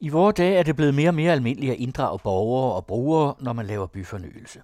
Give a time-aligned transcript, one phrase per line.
[0.00, 3.34] I vores dage er det blevet mere og mere almindeligt at inddrage borgere og brugere,
[3.40, 4.62] når man laver byfornyelse.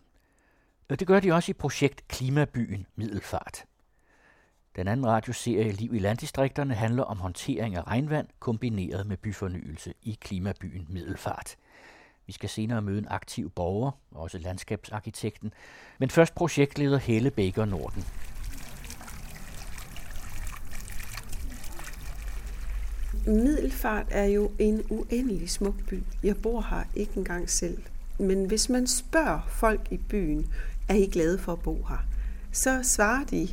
[0.88, 3.64] Og det gør de også i projekt Klimabyen Middelfart.
[4.76, 10.18] Den anden radioserie Liv i landdistrikterne handler om håndtering af regnvand kombineret med byfornyelse i
[10.20, 11.56] Klimabyen Middelfart.
[12.26, 15.52] Vi skal senere møde en aktiv borger, også landskabsarkitekten,
[15.98, 18.04] men først projektleder Helle Baker Norden.
[23.26, 26.02] Middelfart er jo en uendelig smuk by.
[26.22, 27.78] Jeg bor her ikke engang selv.
[28.18, 30.46] Men hvis man spørger folk i byen,
[30.88, 32.06] er I glade for at bo her?
[32.52, 33.48] Så svarer de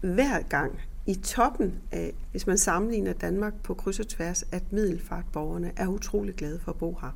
[0.00, 5.72] hver gang i toppen af, hvis man sammenligner Danmark på kryds og tværs, at middelfartborgerne
[5.76, 7.10] er utrolig glade for at bo her.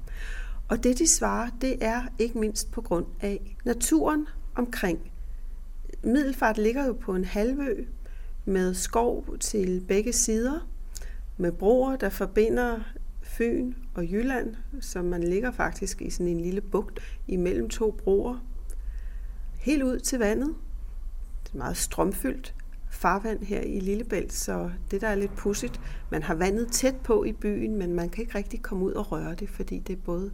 [0.68, 4.98] Og det de svarer, det er ikke mindst på grund af naturen omkring.
[6.02, 7.84] Middelfart ligger jo på en halvø
[8.44, 10.68] med skov til begge sider,
[11.36, 12.80] med broer, der forbinder
[13.22, 18.38] Fyn og Jylland, så man ligger faktisk i sådan en lille bugt imellem to broer,
[19.54, 20.54] helt ud til vandet.
[21.44, 22.54] Det er meget strømfyldt
[22.90, 25.80] farvand her i Lillebælt, så det der er lidt pudsigt,
[26.10, 29.12] man har vandet tæt på i byen, men man kan ikke rigtig komme ud og
[29.12, 30.32] røre det, fordi det er både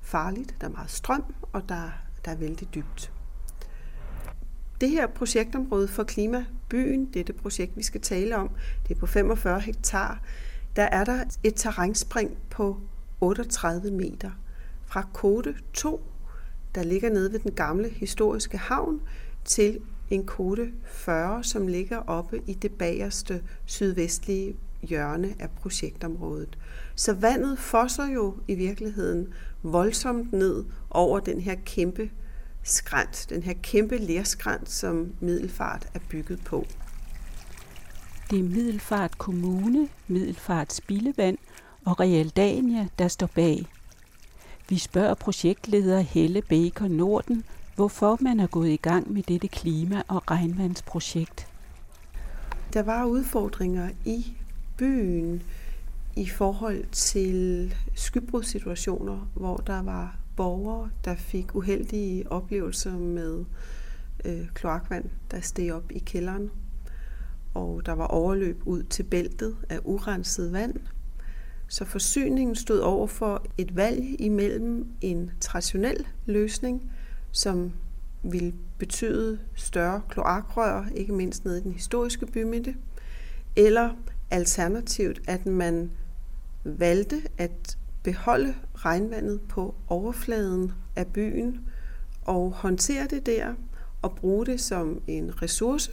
[0.00, 1.90] farligt, der er meget strøm, og der,
[2.24, 3.12] der er vældig dybt.
[4.80, 8.50] Det her projektområde for klima byen, det er det projekt, vi skal tale om,
[8.88, 10.20] det er på 45 hektar,
[10.76, 12.80] der er der et terrænspring på
[13.20, 14.30] 38 meter.
[14.86, 16.04] Fra Kode 2,
[16.74, 19.00] der ligger nede ved den gamle historiske havn,
[19.44, 26.58] til en kode 40, som ligger oppe i det bagerste sydvestlige hjørne af projektområdet.
[26.94, 29.28] Så vandet fosser jo i virkeligheden
[29.62, 32.10] voldsomt ned over den her kæmpe
[32.62, 36.66] skrænt, den her kæmpe lerskrænt, som Middelfart er bygget på.
[38.30, 41.38] Det er Middelfart Kommune, Middelfart Spildevand
[41.84, 43.66] og Realdania, der står bag.
[44.68, 47.44] Vi spørger projektleder Helle Baker Norden,
[47.76, 51.46] hvorfor man er gået i gang med dette klima- og regnvandsprojekt.
[52.72, 54.36] Der var udfordringer i
[54.76, 55.42] byen
[56.16, 63.44] i forhold til skybrudsituationer, hvor der var borgere, der fik uheldige oplevelser med
[64.24, 66.50] øh, kloakvand, der steg op i kælderen.
[67.54, 70.74] Og der var overløb ud til bæltet af urenset vand.
[71.68, 76.90] Så forsyningen stod over for et valg imellem en traditionel løsning,
[77.30, 77.72] som
[78.22, 82.74] ville betyde større kloakrør, ikke mindst nede i den historiske bymidte,
[83.56, 83.90] eller
[84.30, 85.90] alternativt, at man
[86.64, 91.68] valgte at beholde regnvandet på overfladen af byen
[92.22, 93.54] og håndtere det der
[94.02, 95.92] og bruge det som en ressource,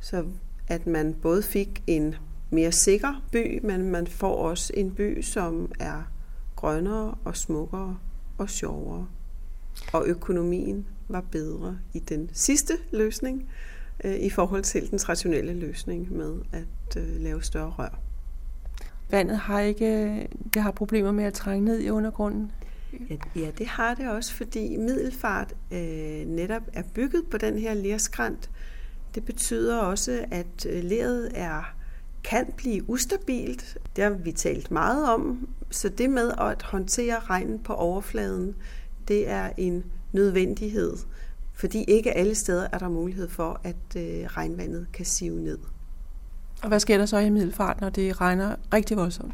[0.00, 0.24] så
[0.68, 2.14] at man både fik en
[2.50, 6.12] mere sikker by, men man får også en by, som er
[6.56, 7.98] grønnere og smukkere
[8.38, 9.06] og sjovere.
[9.92, 13.48] Og økonomien var bedre i den sidste løsning
[14.04, 18.09] øh, i forhold til den traditionelle løsning med at øh, lave større rør.
[19.10, 22.52] Vandet har ikke det har problemer med at trænge ned i undergrunden?
[23.10, 27.74] Ja, ja det har det også, fordi middelfart øh, netop er bygget på den her
[27.74, 28.50] lerskrant.
[29.14, 31.74] Det betyder også, at øh, leret er
[32.24, 33.78] kan blive ustabilt.
[33.96, 35.48] Det har vi talt meget om.
[35.70, 38.54] Så det med at håndtere regnen på overfladen,
[39.08, 40.96] det er en nødvendighed,
[41.54, 45.58] fordi ikke alle steder er der mulighed for, at øh, regnvandet kan sive ned.
[46.62, 49.32] Og hvad sker der så i middelfart, når det regner rigtig voldsomt?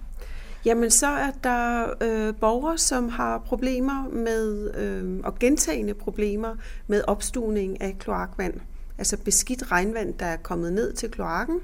[0.64, 6.54] Jamen så er der øh, borgere, som har problemer med, øh, og gentagende problemer
[6.86, 8.54] med opstuning af kloakvand.
[8.98, 11.60] Altså beskidt regnvand, der er kommet ned til kloakken,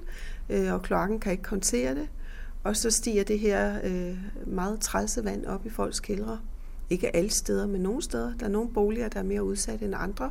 [0.50, 2.08] øh, og kloakken kan ikke håndtere det.
[2.64, 6.38] Og så stiger det her øh, meget trælse vand op i folks kældre.
[6.90, 8.32] Ikke alle steder, men nogle steder.
[8.40, 10.30] Der er nogle boliger, der er mere udsatte end andre.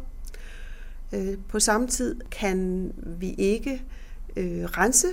[1.13, 3.83] Øh, på samme tid kan vi ikke
[4.35, 5.07] øh, rense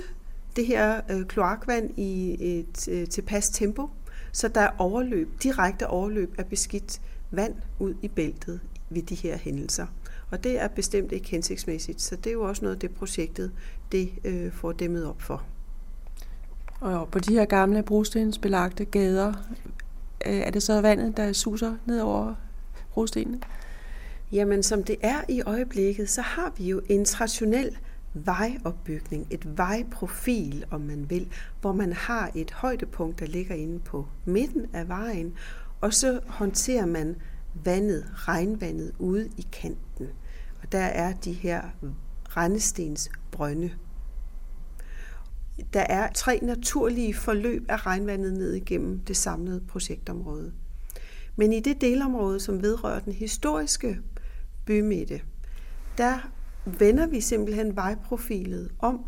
[0.55, 3.89] det her øh, kloakvand i et øh, tilpas tempo,
[4.31, 7.01] så der er overløb, direkte overløb af beskidt
[7.31, 9.85] vand ud i bæltet ved de her hændelser.
[10.31, 13.51] Og det er bestemt ikke hensigtsmæssigt, så det er jo også noget det projektet,
[13.91, 15.43] det øh, får dæmmet op for.
[16.79, 19.33] Og på de her gamle brostensbelagte gader,
[20.25, 22.35] øh, er det så vandet, der suser ned over
[22.93, 23.39] brostenene?
[24.31, 27.77] Jamen, som det er i øjeblikket, så har vi jo en traditionel
[28.13, 34.07] vejopbygning, et vejprofil, om man vil, hvor man har et højdepunkt, der ligger inde på
[34.25, 35.33] midten af vejen,
[35.81, 37.15] og så håndterer man
[37.63, 40.07] vandet, regnvandet ude i kanten.
[40.61, 41.61] Og der er de her
[42.37, 43.71] rendestens brønde.
[45.73, 50.53] der er tre naturlige forløb af regnvandet ned igennem det samlede projektområde.
[51.35, 53.99] Men i det delområde, som vedrører den historiske
[54.65, 55.21] bymidte,
[55.97, 56.31] der
[56.65, 59.05] vender vi simpelthen vejprofilet om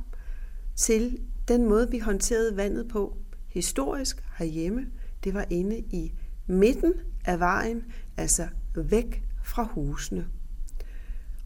[0.75, 1.17] til
[1.47, 3.17] den måde, vi håndterede vandet på
[3.47, 4.87] historisk herhjemme.
[5.23, 6.13] Det var inde i
[6.47, 6.93] midten
[7.25, 7.83] af vejen,
[8.17, 10.27] altså væk fra husene.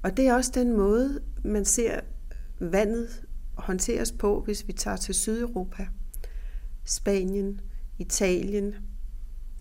[0.04, 2.00] Og det er også den måde, man ser
[2.60, 3.25] vandet
[3.56, 5.88] håndteres på, hvis vi tager til Sydeuropa,
[6.84, 7.62] Spanien,
[8.00, 8.75] Italien,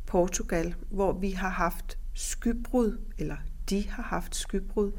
[0.06, 3.36] Portugal, hvor vi har haft skybrud, eller
[3.70, 4.92] de har haft skybrud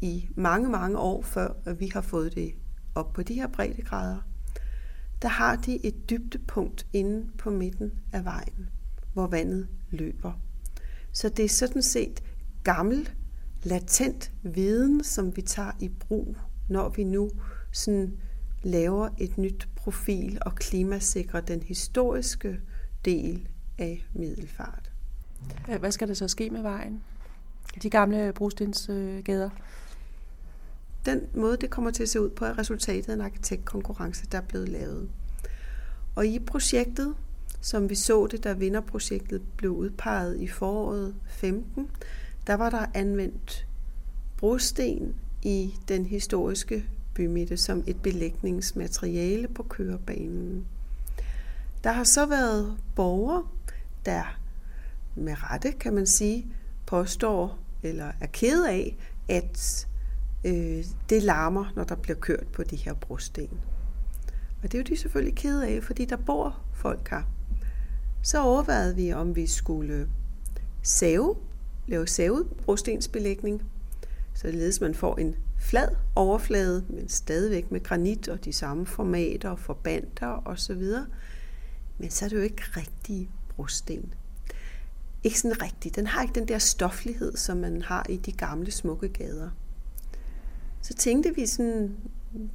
[0.00, 2.54] i mange, mange år, før vi har fået det
[2.94, 4.18] op på de her breddegrader.
[5.22, 8.68] Der har de et dybdepunkt inde på midten af vejen,
[9.12, 10.32] hvor vandet løber.
[11.12, 12.22] Så det er sådan set
[12.64, 13.10] gammel,
[13.62, 16.36] latent viden, som vi tager i brug,
[16.68, 17.30] når vi nu
[17.72, 18.12] sådan
[18.62, 22.60] laver et nyt profil og klimasikrer den historiske
[23.04, 23.48] del
[23.78, 24.92] af middelfart.
[25.80, 27.02] Hvad skal der så ske med vejen?
[27.82, 29.50] De gamle brostensgader?
[31.06, 34.38] Den måde, det kommer til at se ud på, er resultatet af en arkitektkonkurrence, der
[34.38, 35.08] er blevet lavet.
[36.14, 37.14] Og i projektet,
[37.60, 41.90] som vi så det, da vinderprojektet blev udpeget i foråret 15,
[42.46, 43.66] der var der anvendt
[44.36, 50.66] brosten i den historiske bymidte som et belægningsmateriale på kørebanen.
[51.84, 53.44] Der har så været borgere,
[54.04, 54.38] der
[55.14, 56.46] med rette, kan man sige,
[56.86, 58.96] påstår eller er ked af,
[59.28, 59.86] at
[60.44, 63.60] øh, det larmer, når der bliver kørt på de her brosten.
[64.62, 67.22] Og det er jo de selvfølgelig ked af, fordi der bor folk her.
[68.22, 70.08] Så overvejede vi, om vi skulle
[70.82, 71.36] save,
[71.86, 73.62] lave savet brostensbelægning,
[74.34, 80.42] således man får en flad overflade, men stadigvæk med granit og de samme formater, forbander
[80.44, 80.82] osv.
[81.98, 84.14] Men så er det jo ikke rigtig brosten.
[85.22, 85.96] Ikke sådan rigtig.
[85.96, 89.50] Den har ikke den der stoflighed, som man har i de gamle smukke gader.
[90.82, 91.96] Så tænkte vi sådan,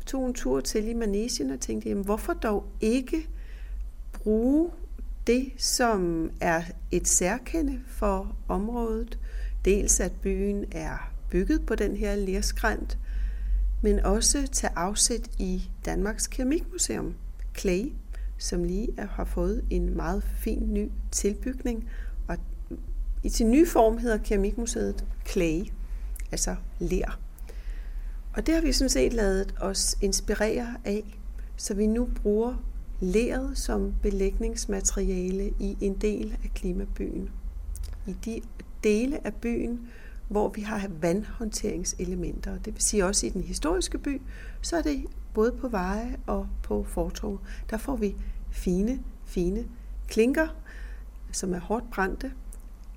[0.05, 3.29] tog en tur til i Manesien og tænkte, jamen, hvorfor dog ikke
[4.13, 4.69] bruge
[5.27, 9.19] det, som er et særkende for området.
[9.65, 12.97] Dels at byen er bygget på den her lerskrænt,
[13.81, 17.15] men også tage afsæt i Danmarks Keramikmuseum,
[17.57, 17.91] Clay,
[18.37, 21.89] som lige har fået en meget fin ny tilbygning.
[22.27, 22.37] Og
[23.23, 25.61] i sin nye form hedder Keramikmuseet Clay,
[26.31, 27.19] altså ler.
[28.35, 31.19] Og det har vi sådan set lavet os inspirere af,
[31.55, 32.55] så vi nu bruger
[32.99, 37.29] leret som belægningsmateriale i en del af klimabyen.
[38.07, 38.41] I de
[38.83, 39.87] dele af byen,
[40.27, 42.57] hvor vi har vandhåndteringselementer.
[42.57, 44.21] Det vil sige også i den historiske by,
[44.61, 47.41] så er det både på veje og på fortov.
[47.69, 48.15] Der får vi
[48.51, 49.65] fine, fine
[50.07, 50.47] klinker,
[51.31, 52.31] som er hårdt brændte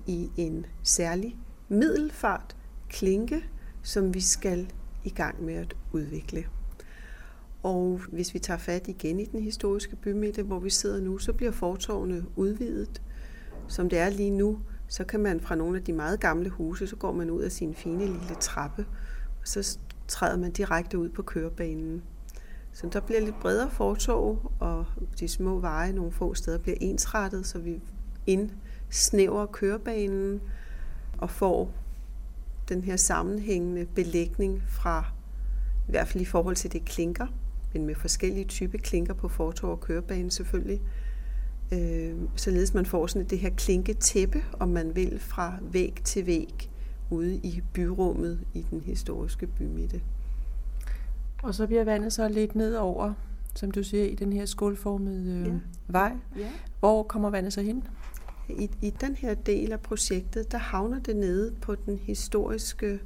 [0.07, 1.37] i en særlig
[1.69, 2.55] middelfart
[2.89, 3.43] klinke,
[3.83, 4.71] som vi skal
[5.03, 6.45] i gang med at udvikle.
[7.63, 11.33] Og hvis vi tager fat igen i den historiske bymidte, hvor vi sidder nu, så
[11.33, 13.01] bliver fortovene udvidet.
[13.67, 16.87] Som det er lige nu, så kan man fra nogle af de meget gamle huse,
[16.87, 18.85] så går man ud af sin fine lille trappe,
[19.41, 22.03] og så træder man direkte ud på kørebanen.
[22.71, 24.85] Så der bliver lidt bredere fortov, og
[25.19, 27.81] de små veje nogle få steder bliver ensrettet, så vi
[28.27, 30.41] indsnæver kørebanen
[31.17, 31.73] og får
[32.69, 35.05] den her sammenhængende belægning fra,
[35.87, 37.27] i hvert fald i forhold til det klinker,
[37.73, 40.81] men med forskellige typer klinker på fortov og kørebane selvfølgelig,
[41.73, 46.69] øh, således man får sådan det her klinketæppe, om man vil, fra væg til væg
[47.09, 50.01] ude i byrummet i den historiske bymitte.
[51.43, 53.13] Og så bliver vandet så lidt ned over,
[53.55, 55.53] som du siger, i den her skålformede øh, ja.
[55.87, 56.13] vej.
[56.37, 56.51] Ja.
[56.79, 57.83] Hvor kommer vandet så hen?
[58.49, 62.99] I, I den her del af projektet, der havner det nede på den historiske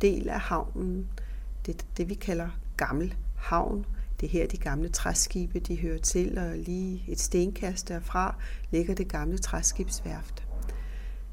[0.00, 1.08] del af havnen.
[1.66, 3.86] Det, det vi kalder Gammel Havn.
[4.20, 8.36] Det er her, de gamle træskibe de hører til, og lige et stenkast derfra
[8.70, 10.46] ligger det gamle træskibsværft.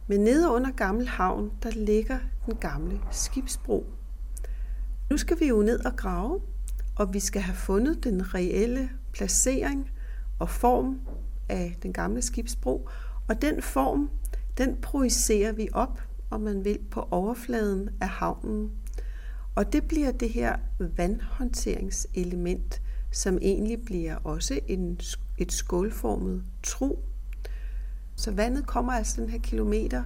[0.08, 3.86] Men nede under Gammel Havn, der ligger den gamle skibsbro.
[5.10, 6.42] Nu skal vi jo ned og grave,
[6.96, 9.92] og vi skal have fundet den reelle placering
[10.40, 11.00] og form
[11.50, 12.90] af den gamle skibsbro,
[13.28, 14.10] og den form,
[14.58, 18.72] den projicerer vi op, om man vil, på overfladen af havnen.
[19.56, 22.82] Og det bliver det her vandhåndteringselement,
[23.12, 25.00] som egentlig bliver også en,
[25.38, 27.04] et skålformet tro.
[28.16, 30.04] Så vandet kommer altså den her kilometer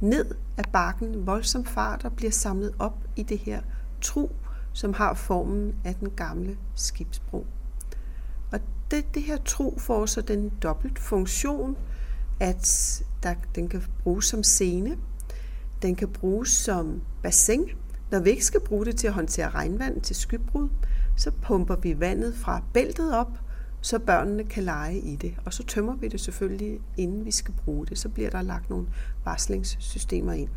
[0.00, 3.62] ned af bakken, voldsom fart, og bliver samlet op i det her
[4.00, 4.32] tro,
[4.72, 7.46] som har formen af den gamle skibsbro.
[8.52, 11.76] Og det, det her tro får så den dobbelt funktion,
[12.40, 14.96] at der, den kan bruges som scene,
[15.82, 17.64] den kan bruges som bassin.
[18.10, 20.68] Når vi ikke skal bruge det til at håndtere regnvand til skybrud,
[21.16, 23.38] så pumper vi vandet fra bæltet op,
[23.80, 25.34] så børnene kan lege i det.
[25.44, 27.98] Og så tømmer vi det selvfølgelig, inden vi skal bruge det.
[27.98, 28.86] Så bliver der lagt nogle
[29.24, 30.50] varslingssystemer ind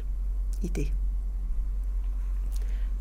[0.62, 0.94] i det.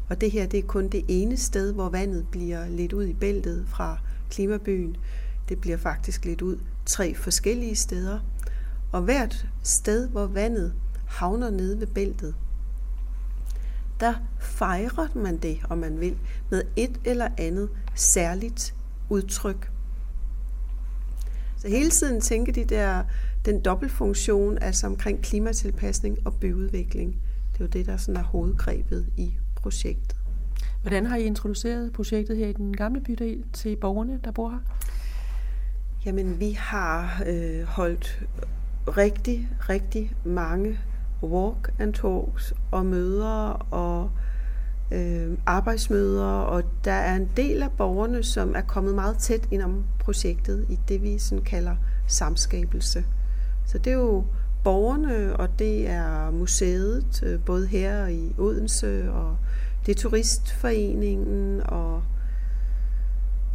[0.09, 3.14] Og det her det er kun det ene sted, hvor vandet bliver lidt ud i
[3.14, 3.99] bæltet fra
[4.30, 4.97] klimabyen.
[5.49, 8.21] Det bliver faktisk lidt ud tre forskellige steder.
[8.93, 10.75] Og hvert sted, hvor vandet
[11.07, 12.35] havner nede ved bæltet,
[14.00, 16.19] der fejrer man det, om man vil,
[16.50, 18.75] med et eller andet særligt
[19.09, 19.71] udtryk.
[21.57, 23.05] Så hele tiden tænker de der,
[23.45, 27.16] den dobbeltfunktion, altså omkring klimatilpasning og byudvikling.
[27.52, 30.16] Det er jo det, der sådan er hovedgrebet i projektet.
[30.83, 34.59] Hvordan har I introduceret projektet her i den gamle bydel til borgerne, der bor her?
[36.07, 38.23] Jamen, vi har øh, holdt
[38.88, 40.78] rigtig, rigtig mange
[41.23, 44.11] walk and talks og møder og
[44.90, 49.62] øh, arbejdsmøder, og der er en del af borgerne, som er kommet meget tæt ind
[49.62, 51.76] om projektet i det, vi sådan kalder
[52.07, 53.05] samskabelse.
[53.66, 54.25] Så det er jo
[54.64, 59.37] borgerne, og det er museet, øh, både her i Odense, og
[59.87, 62.02] det er turistforeningen, og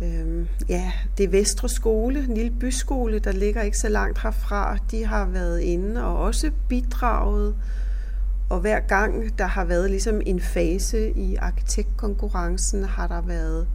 [0.02, 4.78] øhm, ja, det er Vestre Skole, en lille byskole, der ligger ikke så langt herfra.
[4.92, 7.56] De har været inde og også bidraget,
[8.50, 13.68] og hver gang der har været ligesom en fase i arkitektkonkurrencen, har der været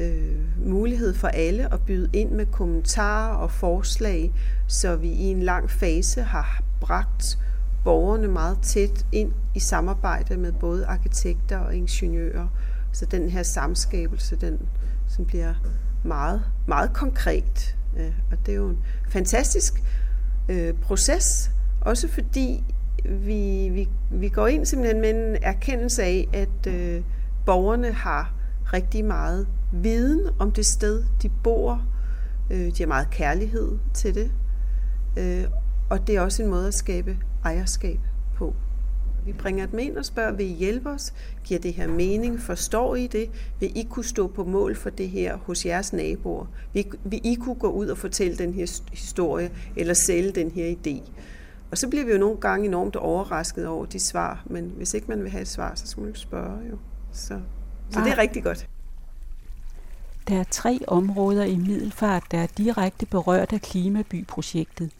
[0.00, 4.32] øh, mulighed for alle at byde ind med kommentarer og forslag,
[4.66, 7.38] så vi i en lang fase har bragt
[7.84, 12.48] borgerne meget tæt ind i samarbejde med både arkitekter og ingeniører.
[12.92, 14.58] Så den her samskabelse, den
[15.20, 15.54] sådan bliver
[16.04, 17.76] meget, meget konkret.
[17.96, 19.82] Ja, og det er jo en fantastisk
[20.48, 21.50] øh, proces,
[21.80, 22.64] også fordi
[23.04, 27.02] vi, vi, vi går ind simpelthen med en erkendelse af, at øh,
[27.46, 28.34] borgerne har
[28.72, 31.82] rigtig meget viden om det sted, de bor.
[32.50, 34.32] Øh, de har meget kærlighed til det.
[35.16, 35.44] Øh,
[35.90, 38.00] og det er også en måde at skabe ejerskab
[38.36, 38.54] på.
[39.24, 41.12] Vi bringer dem ind og spørger, vil I hjælpe os?
[41.44, 42.40] Giver det her mening?
[42.40, 43.30] Forstår I det?
[43.60, 46.46] Vil I kunne stå på mål for det her hos jeres naboer?
[46.72, 50.74] Vil, vil I kunne gå ud og fortælle den her historie, eller sælge den her
[50.74, 51.10] idé?
[51.70, 55.06] Og så bliver vi jo nogle gange enormt overrasket over de svar, men hvis ikke
[55.08, 56.76] man vil have et svar, så skal man jo spørge jo.
[57.12, 57.40] Så,
[57.90, 58.68] så det er rigtig godt.
[60.28, 64.90] Der er tre områder i Middelfart, der er direkte berørt af klimabyprojektet.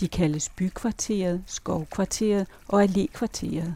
[0.00, 3.74] De kaldes bykvarteret, skovkvarteret og allékvarteret.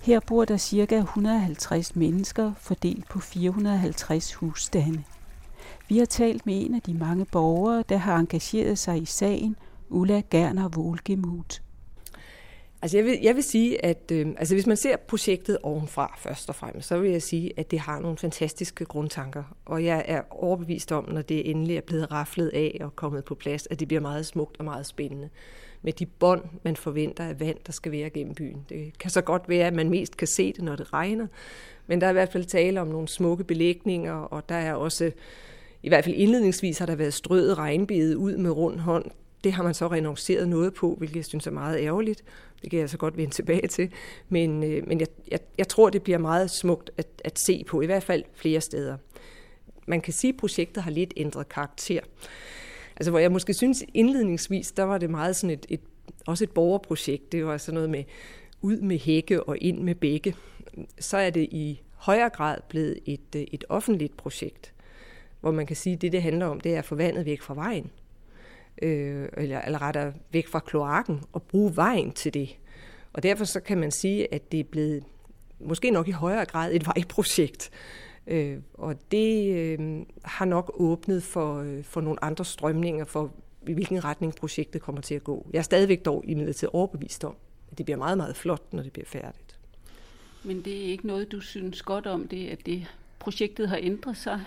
[0.00, 0.96] Her bor der ca.
[0.96, 5.02] 150 mennesker fordelt på 450 husstande.
[5.88, 9.56] Vi har talt med en af de mange borgere, der har engageret sig i sagen,
[9.88, 11.62] Ulla Gerner Volgemut.
[12.82, 16.48] Altså jeg vil, jeg vil sige, at øh, altså hvis man ser projektet ovenfra først
[16.48, 19.44] og fremmest, så vil jeg sige, at det har nogle fantastiske grundtanker.
[19.64, 23.34] Og jeg er overbevist om, når det endelig er blevet raflet af og kommet på
[23.34, 25.28] plads, at det bliver meget smukt og meget spændende.
[25.82, 28.66] Med de bånd, man forventer af vand, der skal være gennem byen.
[28.68, 31.26] Det kan så godt være, at man mest kan se det, når det regner.
[31.86, 35.10] Men der er i hvert fald tale om nogle smukke belægninger, og der er også,
[35.82, 39.10] i hvert fald indledningsvis har der været strøet regnbede ud med rund hånd.
[39.44, 42.24] Det har man så renonceret noget på, hvilket jeg synes er meget ærgerligt.
[42.62, 43.92] Det kan jeg så godt vende tilbage til.
[44.28, 47.80] Men, øh, men jeg, jeg, jeg tror, det bliver meget smukt at, at se på,
[47.80, 48.96] i hvert fald flere steder.
[49.86, 52.00] Man kan sige, at projektet har lidt ændret karakter.
[52.96, 55.80] Altså, hvor jeg måske synes indledningsvis, der var det meget sådan et, et
[56.26, 57.32] også et borgerprojekt.
[57.32, 58.04] Det var sådan noget med
[58.62, 60.34] ud med hække og ind med begge.
[60.98, 64.74] Så er det i højere grad blevet et, øh, et offentligt projekt,
[65.40, 67.40] hvor man kan sige, at det, det handler om, det er at få vandet væk
[67.40, 67.90] fra vejen
[68.82, 72.56] øh, eller, eller rettere væk fra kloakken, og bruge vejen til det.
[73.12, 75.04] Og derfor så kan man sige, at det er blevet
[75.60, 77.70] måske nok i højere grad et vejprojekt.
[78.26, 83.32] Øh, og det øh, har nok åbnet for, øh, for nogle andre strømninger for,
[83.66, 85.46] i hvilken retning projektet kommer til at gå.
[85.52, 87.34] Jeg er stadigvæk dog imidlertid overbevist om,
[87.72, 89.58] at det bliver meget, meget flot, når det bliver færdigt.
[90.44, 92.86] Men det er ikke noget, du synes godt om, det at det
[93.18, 94.40] projektet har ændret sig?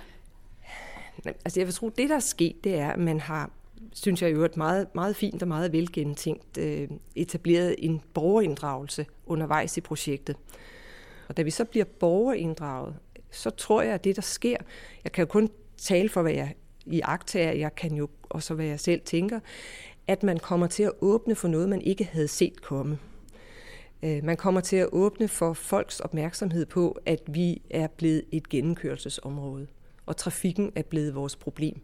[1.26, 3.50] Altså jeg vil tro, det der er sket, det er, at man har
[3.94, 9.78] synes jeg i øvrigt, meget, meget fint og meget velgennemtænkt øh, etableret en borgerinddragelse undervejs
[9.78, 10.36] i projektet.
[11.30, 12.96] Og da vi så bliver borgerinddraget,
[13.32, 14.58] så tror jeg, at det, der sker,
[15.04, 18.66] jeg kan jo kun tale for, hvad jeg i aktager, jeg kan jo også, hvad
[18.66, 19.40] jeg selv tænker,
[20.08, 23.00] at man kommer til at åbne for noget, man ikke havde set komme.
[24.04, 28.50] Øh, man kommer til at åbne for folks opmærksomhed på, at vi er blevet et
[28.50, 29.68] gennemkørselsområde,
[30.06, 31.82] og trafikken er blevet vores problem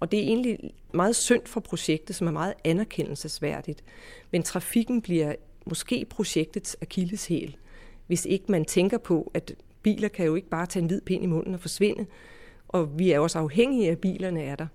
[0.00, 0.58] og det er egentlig
[0.94, 3.84] meget synd for projektet, som er meget anerkendelsesværdigt.
[4.30, 5.34] Men trafikken bliver
[5.66, 7.56] måske projektets akilleshæl,
[8.06, 11.24] hvis ikke man tænker på, at biler kan jo ikke bare tage en hvid pind
[11.24, 12.06] i munden og forsvinde,
[12.68, 14.66] og vi er også afhængige af, at bilerne er der.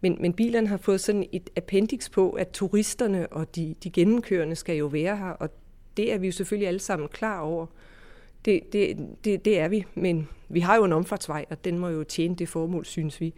[0.00, 4.56] Men, men bilerne har fået sådan et appendix på, at turisterne og de, de gennemkørende
[4.56, 5.50] skal jo være her, og
[5.96, 7.66] det er vi jo selvfølgelig alle sammen klar over.
[8.44, 11.88] Det, det, det, det er vi, men vi har jo en omfartsvej, og den må
[11.88, 13.34] jo tjene det formål, synes vi.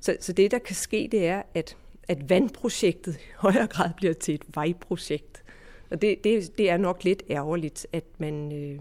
[0.00, 1.76] Så, så det, der kan ske, det er, at,
[2.08, 5.42] at vandprojektet i højere grad bliver til et vejprojekt.
[5.90, 8.80] Og det, det, det er nok lidt ærgerligt, at man, øh,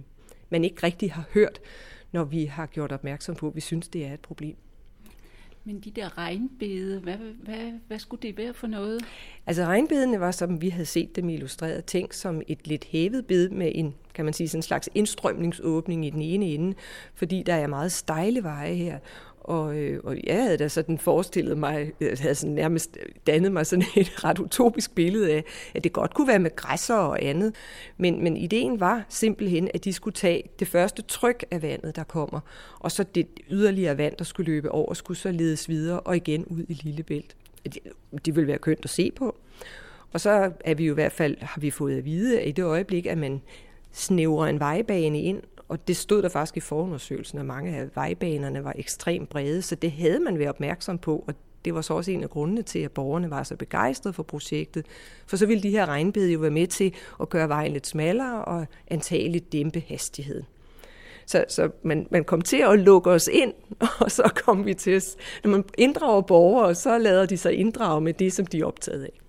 [0.49, 1.61] man ikke rigtig har hørt,
[2.11, 4.55] når vi har gjort opmærksom på, at vi synes, det er et problem.
[5.65, 9.01] Men de der regnbede, hvad, hvad, hvad skulle det være for noget?
[9.45, 13.49] Altså regnbedene var, som vi havde set dem illustreret, tænkt som et lidt hævet bed
[13.49, 16.75] med en, kan man sige, sådan en slags indstrømningsåbning i den ene ende,
[17.13, 18.99] fordi der er meget stejle veje her.
[19.43, 22.97] Og, øh, og jeg havde da sådan forestillet mig, jeg havde sådan nærmest
[23.27, 25.43] dannet mig sådan et ret utopisk billede af,
[25.75, 27.55] at det godt kunne være med græsser og andet.
[27.97, 32.03] Men, men ideen var simpelthen, at de skulle tage det første tryk af vandet, der
[32.03, 32.39] kommer,
[32.79, 36.45] og så det yderligere vand, der skulle løbe over, skulle så ledes videre og igen
[36.45, 37.35] ud i Lillebælt.
[37.63, 37.77] Det,
[38.25, 39.35] det ville være kønt at se på.
[40.13, 42.51] Og så er vi jo i hvert fald, har vi fået at vide, at i
[42.51, 43.41] det øjeblik, at man
[43.91, 48.63] snævrer en vejbane ind og det stod der faktisk i forundersøgelsen, at mange af vejbanerne
[48.63, 51.33] var ekstremt brede, så det havde man været opmærksom på, og
[51.65, 54.85] det var så også en af grundene til, at borgerne var så begejstrede for projektet.
[55.27, 58.45] For så ville de her regnbede jo være med til at gøre vejen lidt smallere
[58.45, 60.45] og antageligt dæmpe hastigheden.
[61.25, 63.53] Så, så man, man kom til at lukke os ind,
[64.01, 65.03] og så kom vi til,
[65.43, 69.03] når man inddrager borgere, så lader de sig inddrage med det, som de er optaget
[69.03, 69.19] af.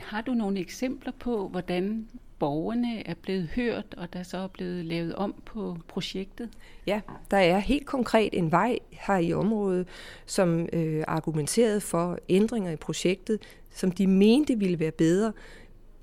[0.00, 2.08] Har du nogle eksempler på, hvordan
[2.40, 6.48] borgerne er blevet hørt, og der så er blevet lavet om på projektet?
[6.86, 9.88] Ja, der er helt konkret en vej her i området,
[10.26, 15.32] som øh, argumenterede for ændringer i projektet, som de mente ville være bedre,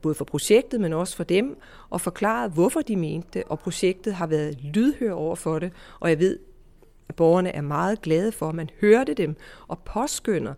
[0.01, 4.13] både for projektet, men også for dem, og forklarede, hvorfor de mente det, og projektet
[4.13, 6.39] har været lydhør over for det, og jeg ved,
[7.10, 9.36] at borgerne er meget glade for, at man hørte dem
[9.67, 10.54] og påskynder,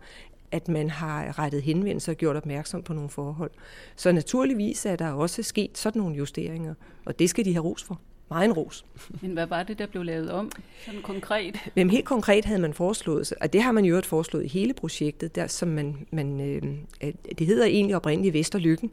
[0.52, 3.50] at man har rettet henvendelse og gjort opmærksom på nogle forhold.
[3.96, 7.84] Så naturligvis er der også sket sådan nogle justeringer, og det skal de have ros
[7.84, 8.00] for.
[8.30, 8.84] Meget ros.
[9.22, 10.50] Men hvad var det, der blev lavet om,
[10.84, 11.56] sådan konkret?
[11.76, 14.74] Jamen, helt konkret havde man foreslået, og det har man jo øvrigt foreslået i hele
[14.74, 18.90] projektet, der, som man, man øh, det hedder egentlig oprindeligt Vesterlykken,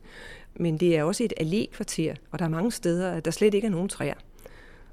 [0.56, 3.66] men det er også et allé-kvarter, og der er mange steder, at der slet ikke
[3.66, 4.14] er nogen træer.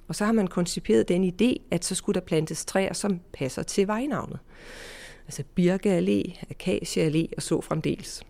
[0.08, 3.62] Og så har man konciperet den idé, at så skulle der plantes træer, som passer
[3.62, 4.38] til vejnavnet
[5.26, 8.22] altså Birke Allé, Akacia Allé og så fremdeles.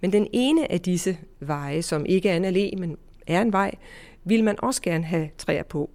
[0.00, 2.96] Men den ene af disse veje, som ikke er en allé, men
[3.26, 3.74] er en vej,
[4.24, 5.90] vil man også gerne have træer på.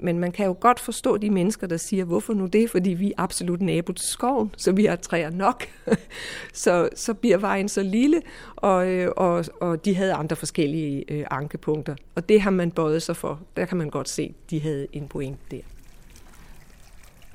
[0.00, 2.70] Men man kan jo godt forstå de mennesker, der siger, hvorfor nu det?
[2.70, 5.64] Fordi vi er absolut nabo til skoven, så vi har træer nok.
[6.52, 8.22] så, så bliver vejen så lille,
[8.56, 11.94] og, øh, og, og de havde andre forskellige øh, ankepunkter.
[12.14, 13.40] Og det har man bøjet sig for.
[13.56, 15.60] Der kan man godt se, de havde en point der.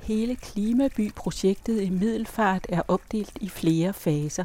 [0.04, 4.44] Hele Klimaby-projektet i Middelfart er opdelt i flere faser.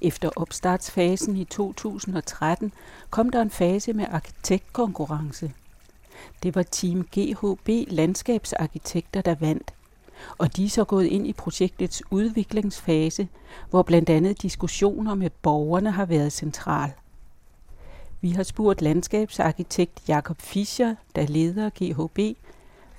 [0.00, 2.72] Efter opstartsfasen i 2013
[3.10, 5.52] kom der en fase med arkitektkonkurrence.
[6.42, 9.74] Det var Team GHB Landskabsarkitekter, der vandt.
[10.38, 13.28] Og de er så gået ind i projektets udviklingsfase,
[13.70, 16.92] hvor blandt andet diskussioner med borgerne har været central.
[18.20, 22.38] Vi har spurgt landskabsarkitekt Jakob Fischer, der leder GHB,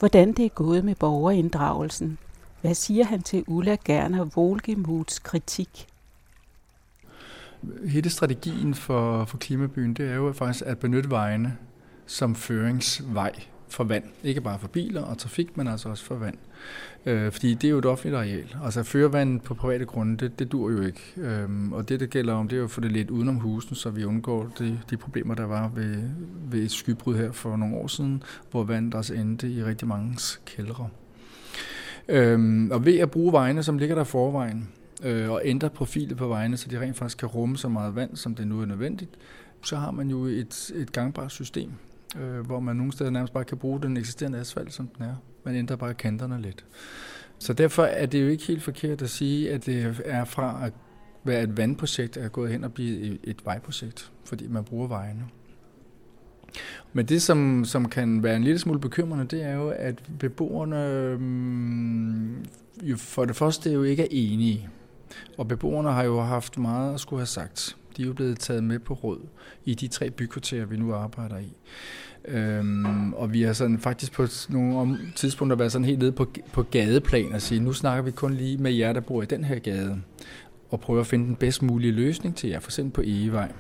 [0.02, 2.18] hvordan det er gået med borgerinddragelsen.
[2.62, 5.88] Hvad siger han til Ulla Gerner Volgemuths kritik?
[7.86, 11.58] Hele strategien for, for klimabyen, det er jo faktisk at benytte vejene
[12.06, 13.32] som føringsvej
[13.72, 14.04] for vand.
[14.24, 16.38] Ikke bare for biler og trafik, men altså også for vand.
[17.06, 18.56] Øh, fordi det er jo et offentligt areal.
[18.64, 21.02] Altså at føre vand på private grunde, det, det dur jo ikke.
[21.18, 23.76] Øh, og det, det gælder om, det er jo at få det lidt udenom husen,
[23.76, 26.04] så vi undgår de, de problemer, der var ved,
[26.52, 30.18] ved et skybrud her for nogle år siden, hvor vandet også endte i rigtig mange
[30.46, 30.90] kældre.
[32.08, 34.70] Øh, og ved at bruge vejene, som ligger der forvejen,
[35.04, 38.16] øh, og ændre profilet på vejene, så de rent faktisk kan rumme så meget vand,
[38.16, 39.12] som det nu er nødvendigt,
[39.64, 41.72] så har man jo et, et gangbart system,
[42.20, 45.16] øh, hvor man nogle steder nærmest bare kan bruge den eksisterende asfalt, som den er.
[45.46, 46.66] Man ændrer bare kanterne lidt.
[47.40, 50.74] Så derfor er det jo ikke helt forkert at sige, at det er fra at
[51.24, 55.26] være et vandprojekt, er gået hen og blive et vejprojekt, fordi man bruger vejene.
[56.94, 60.88] Men det, som, som kan være en lille smule bekymrende, det er jo, at beboerne
[60.88, 62.46] øhm,
[62.84, 64.70] jo for det første jo ikke er enige.
[65.38, 68.64] Og beboerne har jo haft meget at skulle have sagt de er jo blevet taget
[68.64, 69.20] med på råd
[69.66, 71.54] i de tre bykvarterer, vi nu arbejder i.
[72.26, 76.64] Øhm, og vi har sådan faktisk på nogle tidspunkter været sådan helt nede på, på
[76.64, 79.60] gadeplan og sige, nu snakker vi kun lige med jer, der bor i den her
[79.60, 80.02] gade,
[80.70, 83.52] og prøver at finde den bedst mulige løsning til jer, for eksempel på Egevej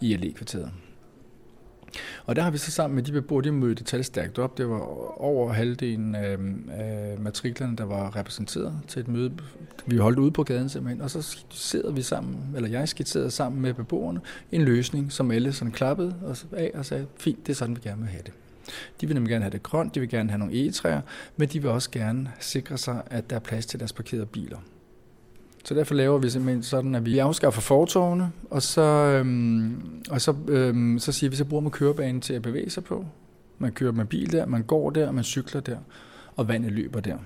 [0.00, 0.70] i Allé-kvarteret.
[2.26, 4.58] Og der har vi så sammen med de beboere, de mødte tal stærkt op.
[4.58, 4.80] Det var
[5.20, 6.36] over halvdelen af,
[6.70, 9.32] af matriklerne, der var repræsenteret til et møde.
[9.86, 13.62] Vi holdt ude på gaden simpelthen, og så skitserede vi sammen, eller jeg skitserede sammen
[13.62, 14.20] med beboerne,
[14.52, 16.14] en løsning, som alle sådan klappede
[16.52, 18.32] af og sagde, fint, det er sådan, vi gerne vil have det.
[19.00, 21.00] De vil nemlig gerne have det grønt, de vil gerne have nogle egetræer,
[21.36, 24.58] men de vil også gerne sikre sig, at der er plads til deres parkerede biler.
[25.64, 30.34] Så derfor laver vi simpelthen sådan, at vi afskaffer fortovene, og så, øhm, og så,
[30.48, 33.06] øhm, så siger vi, så bruger man kørebanen til at bevæge sig på.
[33.58, 35.78] Man kører med bil der, man går der, man cykler der,
[36.36, 37.16] og vandet løber der.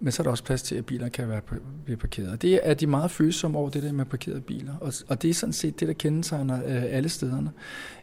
[0.00, 1.40] Men så er der også plads til, at biler kan være
[1.84, 2.42] blive parkeret.
[2.42, 4.74] Det er de meget følsomme over det der med parkerede biler.
[4.80, 7.50] Og, og det er sådan set det, der kendetegner øh, alle stederne.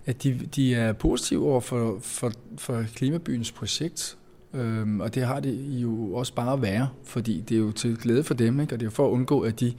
[0.06, 4.18] At de, de er positive over for, for, for Klimabyens projekt,
[4.54, 7.98] Øhm, og det har det jo også bare at være, fordi det er jo til
[7.98, 8.76] glæde for dem, ikke?
[8.76, 9.74] og det er for at undgå, at de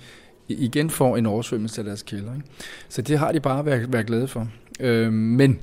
[0.49, 2.35] igen får en oversvømmelse af deres kælder.
[2.35, 2.47] Ikke?
[2.89, 4.49] Så det har de bare været, være glade for.
[4.81, 5.61] Øhm, men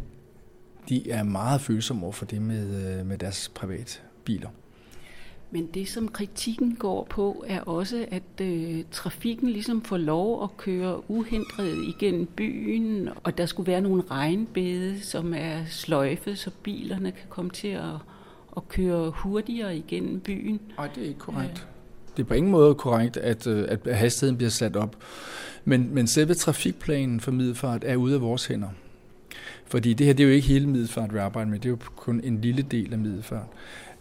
[0.89, 4.49] de er meget følsomme over for det med, øh, med deres private biler.
[5.51, 10.57] Men det, som kritikken går på, er også, at øh, trafikken ligesom får lov at
[10.57, 17.11] køre uhindret igennem byen, og der skulle være nogle regnbede, som er sløjfet, så bilerne
[17.11, 17.93] kan komme til at
[18.57, 20.59] at køre hurtigere igennem byen.
[20.77, 21.67] Nej, det er ikke korrekt.
[22.17, 24.95] Det er på ingen måde korrekt, at, øh, at hastigheden bliver sat op.
[25.65, 28.69] Men, men selve trafikplanen for Middelfart er ude af vores hænder.
[29.65, 31.59] Fordi det her, det er jo ikke hele Middelfart, vi arbejder med.
[31.59, 33.47] Det er jo kun en lille del af Middelfart.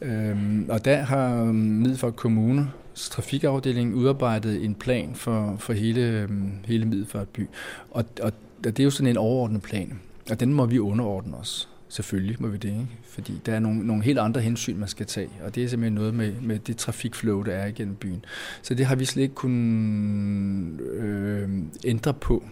[0.01, 6.85] Øhm, og der har Middelfart Kommune trafikafdeling udarbejdet en plan for, for hele, øhm, hele
[6.85, 7.49] Middelfart by.
[7.91, 8.33] Og, og
[8.65, 11.69] det er jo sådan en overordnet plan, og den må vi underordne os.
[11.89, 12.87] Selvfølgelig må vi det, ikke?
[13.03, 15.95] fordi der er nogle, nogle helt andre hensyn, man skal tage, og det er simpelthen
[15.95, 18.25] noget med, med det trafikflow, der er igennem byen.
[18.63, 21.49] Så det har vi slet ikke kunnet øh,
[21.85, 22.45] ændre på.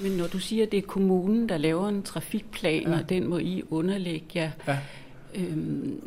[0.00, 2.98] Men når du siger, at det er kommunen, der laver en trafikplan, ja.
[2.98, 4.78] og den må I underlægge jer, ja.
[5.34, 6.00] øhm,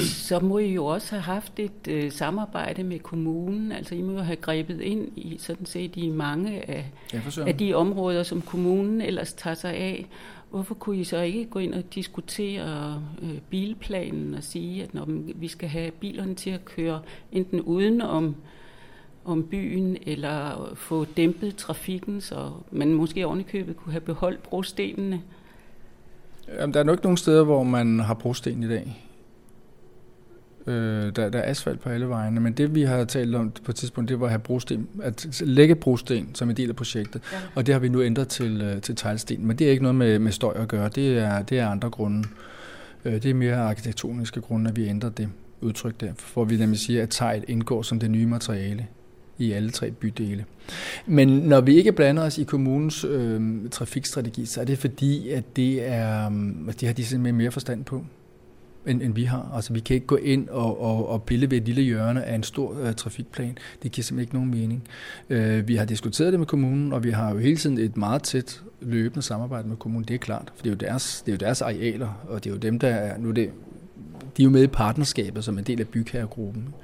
[0.00, 3.72] så må I jo også have haft et øh, samarbejde med kommunen.
[3.72, 7.56] Altså I må jo have grebet ind i sådan set i mange af, ja, af
[7.56, 10.06] de områder, som kommunen ellers tager sig af.
[10.50, 15.06] Hvorfor kunne I så ikke gå ind og diskutere øh, bilplanen og sige, at når
[15.34, 17.00] vi skal have bilerne til at køre
[17.32, 18.36] enten uden om,
[19.24, 25.22] om byen, eller få dæmpet trafikken, så man måske ovenikøbet kunne have beholdt brostenene?
[26.48, 29.09] Jamen, der er nok ikke nogen steder, hvor man har brosten i dag.
[30.66, 33.72] Øh, der, der er asfalt på alle vejene, men det vi har talt om på
[33.72, 37.22] et tidspunkt, det var at have brosten, at lægge brosten som en del af projektet,
[37.32, 37.38] ja.
[37.54, 39.46] og det har vi nu ændret til, øh, til teglsten.
[39.46, 41.90] Men det er ikke noget med, med støj at gøre, det er, det er andre
[41.90, 42.28] grunde.
[43.04, 45.28] Øh, det er mere arkitektoniske grunde, at vi ændrer det
[45.60, 48.86] udtryk der, for vi nemlig siger, at tegl indgår som det nye materiale
[49.38, 50.44] i alle tre bydele.
[51.06, 55.56] Men når vi ikke blander os i kommunens øh, trafikstrategi, så er det fordi, at
[55.56, 58.04] det er, øh, det har de simpelthen mere forstand på
[58.86, 59.52] end, end vi har.
[59.54, 62.34] Altså, vi kan ikke gå ind og, og, og pille ved et lille hjørne af
[62.34, 63.58] en stor uh, trafikplan.
[63.82, 64.82] Det giver simpelthen ikke nogen mening.
[65.30, 68.22] Uh, vi har diskuteret det med kommunen, og vi har jo hele tiden et meget
[68.22, 70.08] tæt løbende samarbejde med kommunen.
[70.08, 72.50] Det er klart, for det er jo deres, det er jo deres arealer, og det
[72.50, 73.18] er jo dem, der er...
[73.18, 73.50] Nu er det,
[74.36, 76.74] de er jo med i partnerskabet som en del af bygherregruppen.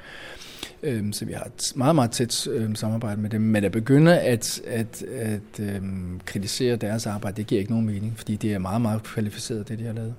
[0.83, 3.41] Øhm, så vi har et meget, meget tæt øhm, samarbejde med dem.
[3.41, 8.13] Men at begynde at, at, at øhm, kritisere deres arbejde, det giver ikke nogen mening,
[8.17, 10.15] fordi det er meget, meget kvalificeret, det de har lavet.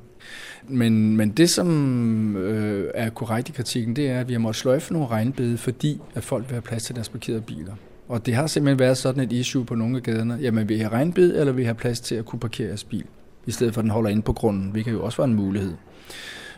[0.67, 4.61] Men, men det, som øh, er korrekt i kritikken, det er, at vi har måttet
[4.61, 7.73] sløjfe nogle regnbede, fordi at folk vil have plads til deres parkerede biler.
[8.07, 10.39] Og det har simpelthen været sådan et issue på nogle af gaderne.
[10.41, 13.05] Jamen, vil I have eller vil I have plads til at kunne parkere jeres bil?
[13.45, 15.73] I stedet for, at den holder inde på grunden, hvilket jo også var en mulighed.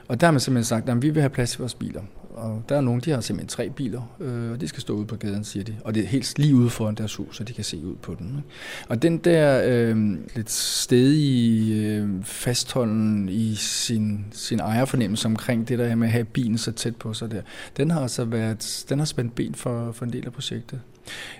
[0.08, 2.01] Og der har man simpelthen sagt, at vi vil have plads til vores biler.
[2.39, 5.06] Og der er nogen, de har simpelthen tre biler, øh, og de skal stå ude
[5.06, 5.75] på gaden, siger de.
[5.84, 8.15] Og det er helt lige ude foran deres hus, så de kan se ud på
[8.19, 8.28] den.
[8.28, 8.49] Ikke?
[8.89, 15.95] Og den der øh, lidt stedige øh, fastholden i sin, sin ejerfornemmelse omkring det der
[15.95, 17.41] med at have bilen så tæt på sig der,
[17.78, 20.82] den har altså været, den har spændt ben for, for en del af projektet.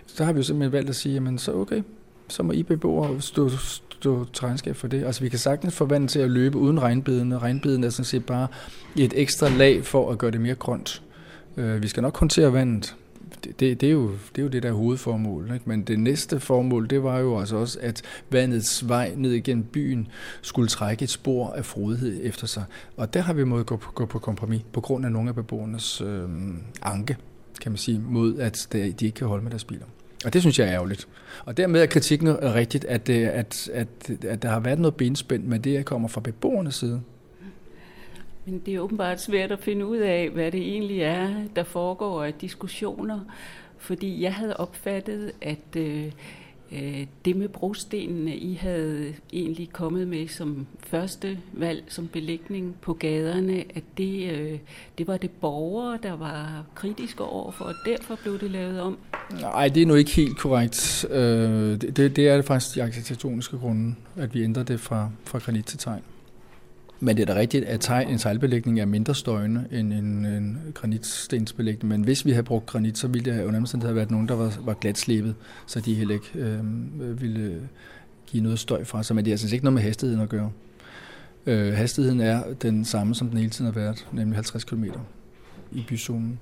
[0.06, 1.82] Så har vi jo simpelthen valgt at sige, jamen så okay,
[2.28, 3.50] så må I beboere stå,
[4.00, 5.04] stå til regnskab for det.
[5.04, 8.26] Altså vi kan sagtens forvandle til at løbe uden regnbeden, og regnbeden er sådan set
[8.26, 8.48] bare
[8.98, 11.02] et ekstra lag for at gøre det mere grønt.
[11.58, 12.96] Øh, vi skal nok håndtere vandet.
[13.44, 15.52] Det, det, det, er, jo, det er jo det, der hovedformål.
[15.54, 15.70] Ikke?
[15.70, 20.08] Men det næste formål, det var jo altså også, at vandets vej ned igennem byen
[20.42, 22.64] skulle trække et spor af frodighed efter sig.
[22.98, 25.36] Og der har vi måttet gå på, gå på kompromis på grund af nogle af
[25.36, 26.30] beboernes øh,
[26.82, 27.18] anke,
[27.62, 29.86] kan man sige, mod at de ikke kan holde med deres biler.
[30.26, 31.08] Og det synes jeg er ærgerligt.
[31.46, 33.88] Og dermed er kritikken rigtigt, at, øh, at, at,
[34.26, 37.02] at der har været noget benspænd men det, kommer fra beboernes side.
[38.46, 42.24] Men det er åbenbart svært at finde ud af, hvad det egentlig er, der foregår
[42.24, 43.20] af diskussioner.
[43.78, 46.12] Fordi jeg havde opfattet, at øh,
[46.72, 52.94] Øh, det med brostenene, I havde egentlig kommet med som første valg, som belægning på
[52.94, 54.60] gaderne, at det, øh,
[54.98, 58.98] det var det borgere, der var kritiske overfor, og derfor blev det lavet om?
[59.42, 61.06] Nej, det er nu ikke helt korrekt.
[61.10, 65.66] Øh, det, det er faktisk de arkitektoniske grunde, at vi ændrer det fra, fra granit
[65.66, 66.02] til tegn.
[67.00, 71.90] Men det er da rigtigt, at en sejlbelægning er mindre støjende end en, en granitstensbelægning.
[71.90, 74.58] Men hvis vi havde brugt granit, så ville det under have været nogen, der var,
[74.62, 75.36] var glatslebet,
[75.66, 77.62] så de heller ikke øh, ville
[78.28, 79.16] give noget støj fra sig.
[79.16, 80.52] Men det er altså ikke noget med hastigheden at gøre.
[81.46, 84.84] Øh, hastigheden er den samme, som den hele tiden har været, nemlig 50 km
[85.72, 86.40] i byzonen.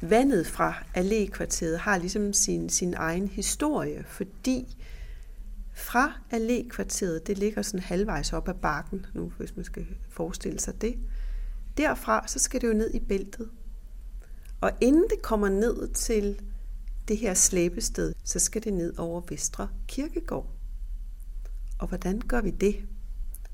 [0.00, 4.76] Vandet fra Allé-kvarteret har ligesom sin, sin egen historie, fordi
[5.74, 10.80] fra Allé-kvarteret, det ligger sådan halvvejs op ad bakken, nu hvis man skal forestille sig
[10.80, 10.98] det,
[11.76, 13.48] derfra så skal det jo ned i bæltet.
[14.60, 16.40] Og inden det kommer ned til
[17.08, 20.50] det her slæbested, så skal det ned over Vestre Kirkegård.
[21.78, 22.76] Og hvordan gør vi det?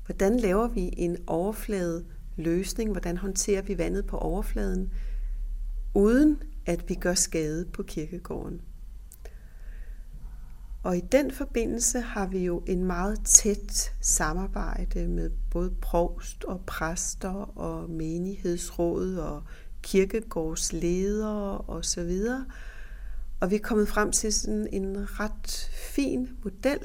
[0.05, 2.91] Hvordan laver vi en overflade løsning?
[2.91, 4.91] Hvordan håndterer vi vandet på overfladen?
[5.93, 8.61] Uden at vi gør skade på kirkegården.
[10.83, 16.61] Og i den forbindelse har vi jo en meget tæt samarbejde med både provst og
[16.65, 19.43] præster og menighedsråd og
[19.81, 22.19] kirkegårdsledere osv.
[23.39, 26.79] Og vi er kommet frem til sådan en ret fin model,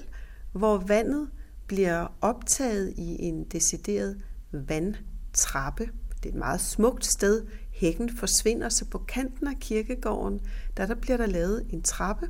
[0.53, 1.31] hvor vandet
[1.67, 4.21] bliver optaget i en decideret
[4.53, 5.91] vandtrappe.
[6.23, 7.47] Det er et meget smukt sted
[7.79, 10.41] Hækken forsvinder, så på kanten af kirkegården,
[10.77, 12.29] der, der bliver der lavet en trappe,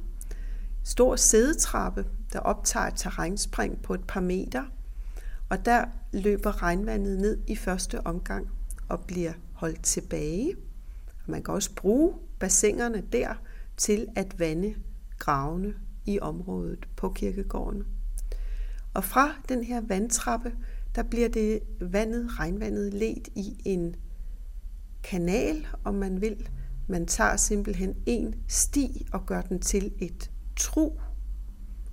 [0.85, 4.65] stor sædetrappe, der optager et terrænspring på et par meter,
[5.49, 8.49] og der løber regnvandet ned i første omgang
[8.89, 10.57] og bliver holdt tilbage.
[11.07, 13.35] Og man kan også bruge bassinerne der
[13.77, 14.75] til at vande
[15.19, 15.75] gravene
[16.07, 17.85] i området på kirkegården.
[18.95, 20.53] Og fra den her vandtrappe,
[20.95, 23.97] der bliver det vandet, regnvandet let i en
[25.03, 26.49] kanal, om man vil.
[26.87, 31.01] Man tager simpelthen en sti og gør den til et tro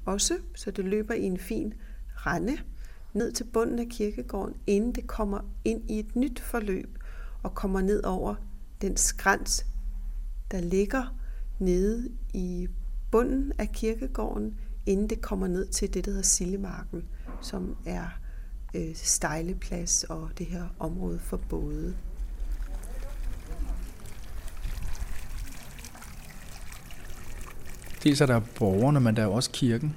[0.06, 1.74] også, så det løber i en fin
[2.16, 2.58] rende
[3.14, 7.00] ned til bunden af kirkegården, inden det kommer ind i et nyt forløb
[7.44, 8.36] og kommer ned over
[8.82, 9.66] den skrans,
[10.52, 11.18] der ligger
[11.60, 12.68] nede i
[13.12, 17.04] bunden af kirkegården, inden det kommer ned til det, der hedder Sillemarken,
[17.42, 18.20] som er
[18.76, 21.96] øh, stejleplads og det her område for både.
[28.06, 29.96] Dels er der borgerne, men der er jo også kirken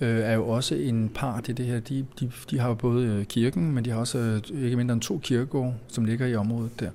[0.00, 1.80] øh, er jo også en part i det her.
[1.80, 5.02] De, de, de har både øh, kirken, men de har også øh, ikke mindre end
[5.02, 6.90] to kirkegårde, som ligger i området der.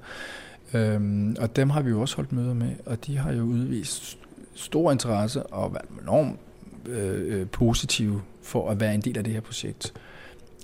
[0.73, 4.17] Øhm, og dem har vi jo også holdt møder med, og de har jo udvist
[4.55, 6.39] stor interesse og været enormt
[6.86, 9.93] øh, øh, positive for at være en del af det her projekt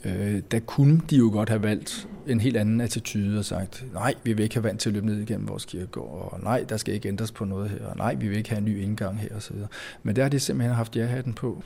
[0.06, 4.14] øh, der kunne de jo godt have valgt en helt anden attitude og sagt, nej,
[4.24, 6.78] vi vil ikke have vand til at løbe ned igennem vores kirkegård, og nej, der
[6.78, 9.20] skal ikke ændres på noget her, og nej, vi vil ikke have en ny indgang
[9.20, 9.56] her osv.
[10.04, 11.64] Men der har de simpelthen haft ja-hatten på.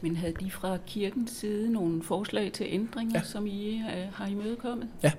[0.00, 3.24] Men havde de fra kirkens side nogle forslag til ændringer, ja.
[3.24, 4.88] som I øh, har imødekommet?
[5.02, 5.12] Ja,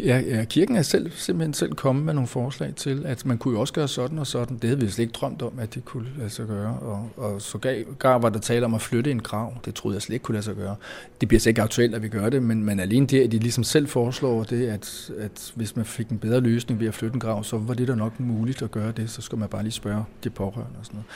[0.00, 3.60] Ja, kirken er selv, simpelthen selv kommet med nogle forslag til, at man kunne jo
[3.60, 4.58] også gøre sådan og sådan.
[4.58, 6.78] Det havde vi slet ikke drømt om, at det kunne lade sig gøre.
[6.78, 7.58] Og, og så
[7.98, 9.54] gar var der tale om at flytte en grav.
[9.64, 10.76] Det troede jeg slet ikke kunne lade sig gøre.
[11.20, 13.38] Det bliver så ikke aktuelt, at vi gør det, men, men alene det, at de
[13.38, 17.14] ligesom selv foreslår det, at, at hvis man fik en bedre løsning ved at flytte
[17.14, 19.10] en grav, så var det da nok muligt at gøre det.
[19.10, 21.06] Så skulle man bare lige spørge de pårørende og sådan noget.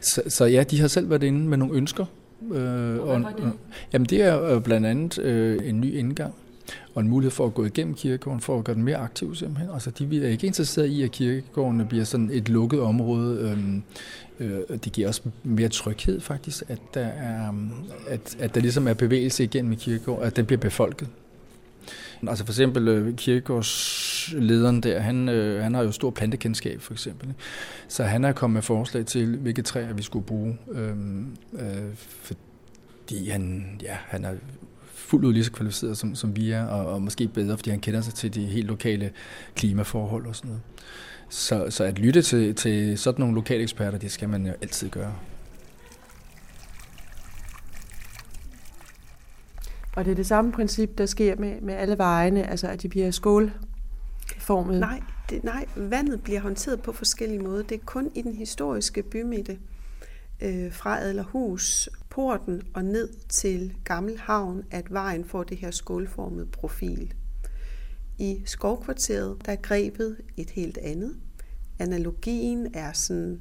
[0.00, 2.04] Så, så ja, de har selv været inde med nogle ønsker.
[2.52, 3.24] Øh, og, og?
[3.92, 6.34] Jamen det er blandt andet øh, en ny indgang
[6.94, 9.70] og en mulighed for at gå igennem kirkegården, for at gøre den mere aktiv simpelthen.
[9.74, 13.38] Altså, de er ikke interesseret i, at kirkegården bliver sådan et lukket område.
[13.38, 13.82] Øhm,
[14.40, 17.52] øh, det giver også mere tryghed faktisk, at der, er,
[18.08, 21.08] at, at der ligesom er bevægelse igennem i kirkegården, at den bliver befolket.
[22.28, 27.34] Altså for eksempel øh, kirkegårdslederen der, han, øh, han har jo stor plantekendskab for eksempel.
[27.88, 30.58] Så han er kommet med forslag til, hvilke træer vi skulle bruge.
[30.72, 34.34] Øhm, øh, fordi han, ja, han er
[35.04, 37.80] fuldt ud lige så kvalificeret, som, som vi er, og, og måske bedre, fordi han
[37.80, 39.10] kender sig til de helt lokale
[39.54, 40.62] klimaforhold og sådan noget.
[41.28, 44.88] Så, så at lytte til, til sådan nogle lokale eksperter, det skal man jo altid
[44.88, 45.14] gøre.
[49.96, 52.88] Og det er det samme princip, der sker med, med alle vejene, altså at de
[52.88, 53.52] bliver skål
[54.38, 54.80] formet?
[54.80, 57.62] Nej, det, nej, vandet bliver håndteret på forskellige måder.
[57.62, 59.58] Det er kun i den historiske bymidte,
[60.44, 66.46] øh, fra Adlerhus, porten og ned til Gammel Havn, at vejen får det her skålformede
[66.46, 67.14] profil.
[68.18, 71.16] I skovkvarteret, der er grebet et helt andet.
[71.78, 73.40] Analogien er sådan,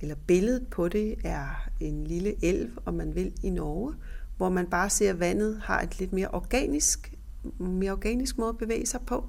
[0.00, 3.94] eller billedet på det er en lille elv, om man vil, i Norge,
[4.36, 7.14] hvor man bare ser, at vandet har et lidt mere organisk,
[7.58, 9.28] mere organisk måde at bevæge sig på.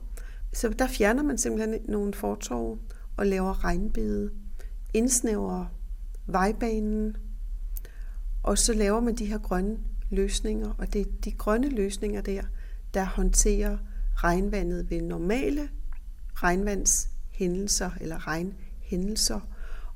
[0.53, 2.77] Så der fjerner man simpelthen nogle fortorve
[3.17, 4.31] og laver regnbede,
[4.93, 5.65] indsnæver
[6.27, 7.17] vejbanen,
[8.43, 9.77] og så laver man de her grønne
[10.09, 12.41] løsninger, og det er de grønne løsninger der,
[12.93, 13.77] der håndterer
[14.15, 15.69] regnvandet ved normale
[16.33, 19.39] regnvandshændelser eller regnhændelser.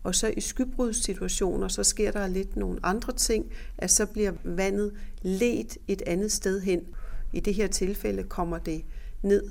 [0.03, 4.93] Og så i skybrudssituationer, så sker der lidt nogle andre ting, at så bliver vandet
[5.21, 6.81] ledt et andet sted hen.
[7.33, 8.85] I det her tilfælde kommer det
[9.21, 9.43] ned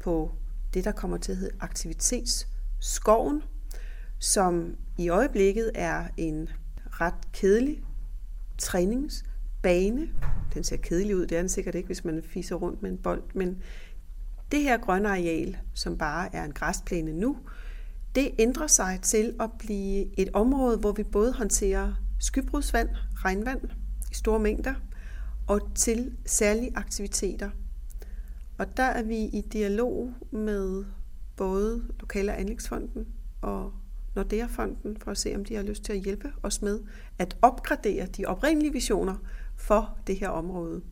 [0.00, 0.32] på
[0.74, 3.42] det, der kommer til at hedde aktivitetsskoven,
[4.18, 6.48] som i øjeblikket er en
[6.90, 7.84] ret kedelig
[8.58, 10.08] træningsbane.
[10.54, 12.98] Den ser kedelig ud, det er den sikkert ikke, hvis man fiser rundt med en
[12.98, 13.62] bold, men
[14.52, 17.36] det her grønne areal, som bare er en græsplæne nu,
[18.14, 23.60] det ændrer sig til at blive et område, hvor vi både håndterer skybrudsvand, regnvand
[24.10, 24.74] i store mængder,
[25.46, 27.50] og til særlige aktiviteter.
[28.58, 30.84] Og der er vi i dialog med
[31.36, 33.06] både Lokale Anlægsfonden
[33.42, 33.72] og
[34.14, 36.80] Nordea-fonden for at se, om de har lyst til at hjælpe os med
[37.18, 39.14] at opgradere de oprindelige visioner
[39.56, 40.82] for det her område.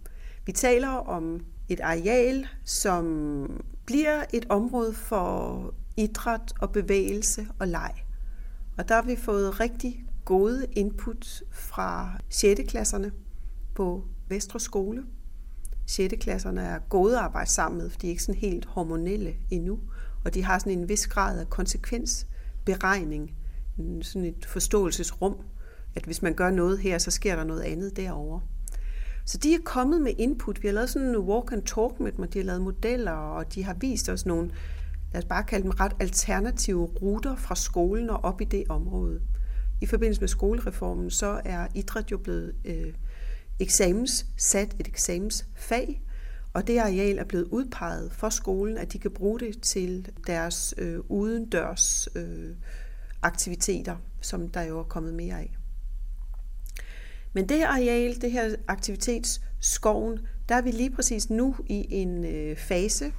[0.47, 7.93] Vi taler om et areal, som bliver et område for idræt og bevægelse og leg.
[8.79, 12.61] Og der har vi fået rigtig gode input fra 6.
[12.69, 13.13] klasserne
[13.75, 15.05] på Vestre Skole.
[15.87, 16.15] 6.
[16.21, 19.81] klasserne er gode at arbejde sammen med, for de er ikke sådan helt hormonelle endnu,
[20.25, 22.27] og de har sådan en vis grad af konsekvens
[22.65, 23.35] beregning,
[24.03, 25.37] sådan et forståelsesrum,
[25.95, 28.41] at hvis man gør noget her, så sker der noget andet derovre.
[29.25, 30.63] Så de er kommet med input.
[30.63, 33.13] Vi har lavet sådan en walk and talk med dem, og de har lavet modeller,
[33.13, 34.51] og de har vist os nogle,
[35.13, 39.21] lad os bare kalde dem ret alternative ruter fra skolen og op i det område.
[39.81, 42.93] I forbindelse med skolereformen, så er idræt jo blevet øh,
[43.61, 46.03] eksamens, sat et eksamensfag,
[46.53, 50.75] og det areal er blevet udpeget for skolen, at de kan bruge det til deres
[50.79, 52.55] øh, udendørs øh,
[53.23, 55.57] aktiviteter, som der jo er kommet mere af.
[57.33, 62.25] Men det her areal, det her aktivitetsskoven, der er vi lige præcis nu i en
[62.25, 63.13] øh, fase,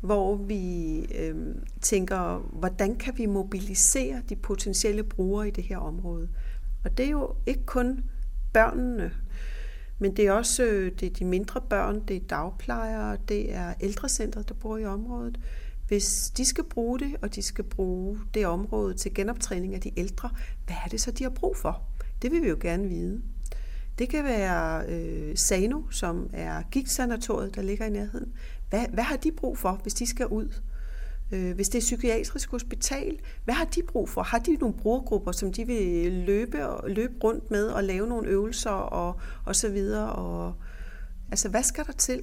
[0.00, 1.36] hvor vi øh,
[1.80, 6.28] tænker, hvordan kan vi mobilisere de potentielle brugere i det her område.
[6.84, 8.04] Og det er jo ikke kun
[8.52, 9.12] børnene,
[10.00, 13.74] men det er også øh, det er de mindre børn, det er dagplejere, det er
[13.80, 15.40] ældrecentret, der bor i området.
[15.88, 19.98] Hvis de skal bruge det, og de skal bruge det område til genoptræning af de
[19.98, 20.30] ældre,
[20.66, 21.82] hvad er det så, de har brug for?
[22.22, 23.22] Det vil vi jo gerne vide.
[23.98, 28.32] Det kan være øh, Sano, som er gigtsanatoriet, der ligger i nærheden.
[28.68, 30.54] Hvad, hvad har de brug for, hvis de skal ud?
[31.32, 34.22] Øh, hvis det er psykiatrisk hospital, hvad har de brug for?
[34.22, 38.28] Har de nogle brugergrupper, som de vil løbe, og, løbe rundt med og lave nogle
[38.28, 40.12] øvelser og, og så videre?
[40.12, 40.54] Og,
[41.30, 42.22] altså, hvad skal der til?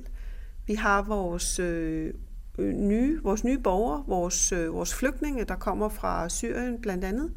[0.65, 2.13] Vi har vores øh,
[2.57, 7.31] øh nye, vores nye borgere, vores, øh, vores flygtninge, der kommer fra Syrien blandt andet.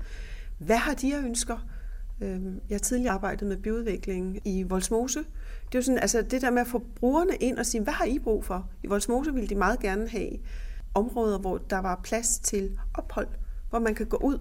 [0.59, 1.67] Hvad har de af ønsker?
[2.21, 5.19] Øhm, jeg har tidligere arbejdet med byudvikling i Volsmose.
[5.19, 7.93] Det er jo sådan, altså det der med at få brugerne ind og sige, hvad
[7.93, 8.69] har I brug for?
[8.83, 10.31] I Volsmose ville de meget gerne have
[10.95, 13.29] områder, hvor der var plads til ophold,
[13.71, 14.39] hvor man kan gå ud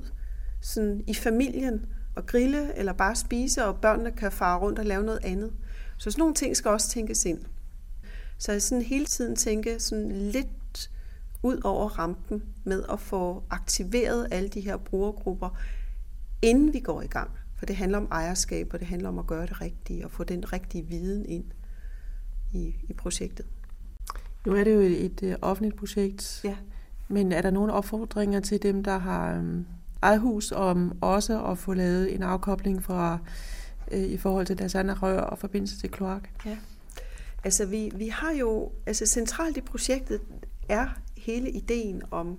[0.61, 1.85] sådan i familien
[2.15, 5.53] og grille eller bare spise, og børnene kan fare rundt og lave noget andet.
[5.97, 7.39] Så sådan nogle ting skal også tænkes ind.
[8.37, 10.91] Så jeg sådan hele tiden tænke sådan lidt
[11.43, 15.49] ud over rampen med at få aktiveret alle de her brugergrupper,
[16.41, 17.31] inden vi går i gang.
[17.57, 20.23] For det handler om ejerskab, og det handler om at gøre det rigtige, og få
[20.23, 21.45] den rigtige viden ind
[22.53, 23.45] i, i projektet.
[24.45, 26.55] Nu er det jo et, et øh, offentligt projekt, ja.
[27.07, 29.65] men er der nogle opfordringer til dem, der har um,
[30.01, 33.19] eget hus, om også at få lavet en afkobling fra
[33.91, 36.29] uh, i forhold til deres andre rør og forbindelse til kloak?
[36.45, 36.57] Ja.
[37.43, 40.21] Altså vi, vi har jo, altså centralt i projektet
[40.69, 40.87] er
[41.17, 42.37] hele ideen om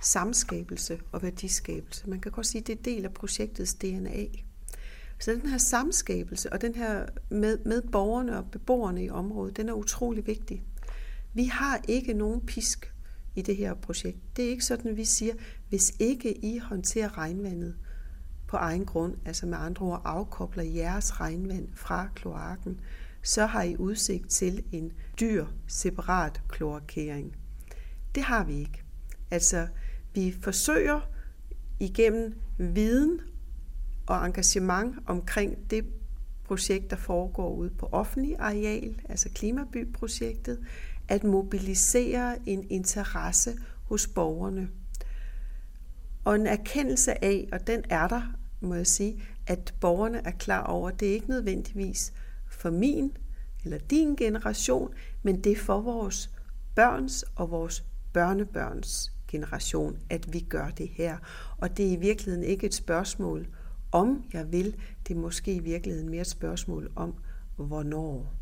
[0.00, 2.10] samskabelse og værdiskabelse.
[2.10, 4.24] Man kan godt sige, at det er del af projektets DNA.
[5.18, 9.68] Så den her samskabelse og den her med, med borgerne og beboerne i området, den
[9.68, 10.62] er utrolig vigtig.
[11.38, 12.94] Vi har ikke nogen pisk
[13.34, 14.18] i det her projekt.
[14.36, 15.34] Det er ikke sådan, at vi siger,
[15.68, 17.76] hvis ikke I håndterer regnvandet
[18.46, 22.80] på egen grund, altså med andre ord afkobler jeres regnvand fra kloakken,
[23.22, 27.36] så har I udsigt til en dyr, separat kloakering.
[28.14, 28.82] Det har vi ikke.
[29.30, 29.68] Altså,
[30.14, 31.00] vi forsøger
[31.80, 33.20] igennem viden
[34.06, 35.84] og engagement omkring det
[36.44, 40.58] projekt, der foregår ude på offentlig areal, altså Klimabyprojektet,
[41.08, 44.68] at mobilisere en interesse hos borgerne.
[46.24, 48.22] Og en erkendelse af, og den er der,
[48.60, 52.12] må jeg sige, at borgerne er klar over, at det er ikke nødvendigvis
[52.48, 53.16] for min
[53.64, 56.30] eller din generation, men det er for vores
[56.74, 61.18] børns og vores børnebørns generation, at vi gør det her.
[61.58, 63.46] Og det er i virkeligheden ikke et spørgsmål
[63.92, 64.76] om jeg vil,
[65.08, 67.14] det er måske i virkeligheden mere et spørgsmål om
[67.56, 68.37] hvornår.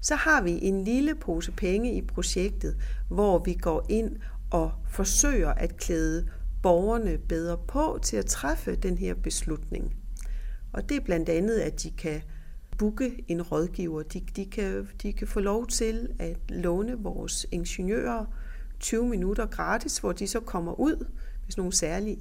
[0.00, 2.76] Så har vi en lille pose penge i projektet,
[3.08, 4.16] hvor vi går ind
[4.50, 6.28] og forsøger at klæde
[6.62, 9.96] borgerne bedre på til at træffe den her beslutning.
[10.72, 12.22] Og det er blandt andet, at de kan
[12.78, 14.02] booke en rådgiver.
[14.02, 18.24] De, de, kan, de kan få lov til at låne vores ingeniører
[18.80, 21.06] 20 minutter gratis, hvor de så kommer ud,
[21.44, 22.18] hvis nogle særlige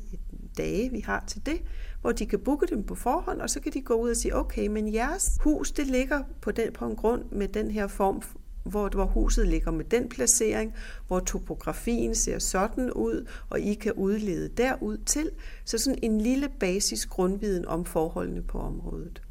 [0.57, 1.61] dage vi har til det,
[2.05, 4.35] hvor de kan booke dem på forhånd, og så kan de gå ud og sige,
[4.35, 8.21] okay, men jeres hus, det ligger på, den, på en grund med den her form,
[8.63, 10.73] hvor, hvor huset ligger med den placering,
[11.07, 15.29] hvor topografien ser sådan ud, og I kan udlede derud til.
[15.65, 19.21] Så sådan en lille basis grundviden om forholdene på området.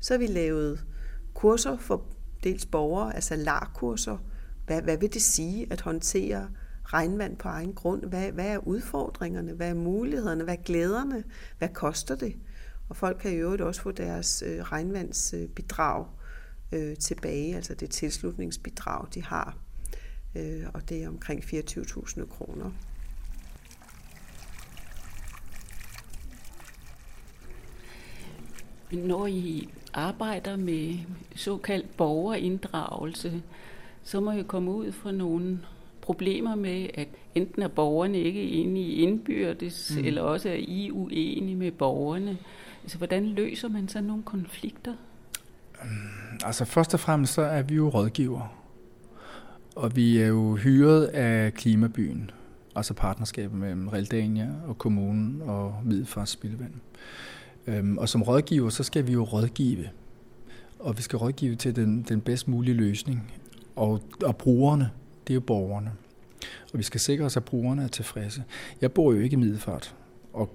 [0.00, 0.84] Så har vi lavet
[1.34, 2.04] kurser for
[2.44, 4.16] dels borgere, altså LAR-kurser.
[4.66, 6.48] Hvad, hvad vil det sige at håndtere
[6.92, 8.04] regnvand på egen grund?
[8.04, 9.52] Hvad, hvad er udfordringerne?
[9.52, 10.44] Hvad er mulighederne?
[10.44, 11.24] Hvad er glæderne?
[11.58, 12.36] Hvad koster det?
[12.88, 16.06] Og folk kan i øvrigt også få deres øh, regnvandsbidrag
[16.72, 19.56] øh, tilbage, altså det tilslutningsbidrag, de har.
[20.34, 22.70] Øh, og det er omkring 24.000 kroner.
[28.92, 30.98] Når I arbejder med
[31.36, 33.42] såkaldt borgerinddragelse,
[34.02, 35.60] så må I komme ud for nogle
[36.02, 40.04] problemer med, at enten er borgerne ikke enige i indbyrdes, mm.
[40.04, 42.38] eller også er I uenige med borgerne.
[42.82, 44.92] Altså, hvordan løser man så nogle konflikter?
[45.82, 48.56] Mm, altså, først og fremmest så er vi jo rådgiver.
[49.76, 52.30] Og vi er jo hyret af Klimabyen,
[52.76, 56.72] altså partnerskabet mellem Realdania og kommunen og Middelfars Spildevand.
[57.66, 59.88] Øhm, og som rådgiver, så skal vi jo rådgive.
[60.78, 63.32] Og vi skal rådgive til den, den bedst mulige løsning.
[63.76, 64.90] Og, og brugerne,
[65.30, 65.92] det er jo borgerne.
[66.72, 68.42] Og vi skal sikre os, at brugerne er tilfredse.
[68.80, 69.94] Jeg bor jo ikke i Middelfart,
[70.32, 70.50] og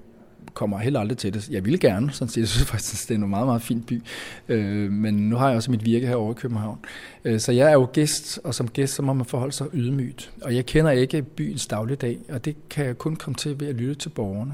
[0.54, 1.50] kommer heller aldrig til det.
[1.50, 2.42] Jeg ville gerne, sådan set.
[2.42, 4.02] Jeg synes faktisk, det er en meget, meget fin by.
[4.48, 6.80] Øh, men nu har jeg også mit virke herovre i København.
[7.26, 10.34] Øh, så jeg er jo gæst, og som gæst, så må man forholde sig ydmygt.
[10.42, 13.76] Og jeg kender ikke byens dagligdag, og det kan jeg kun komme til ved at
[13.76, 14.54] lytte til borgerne.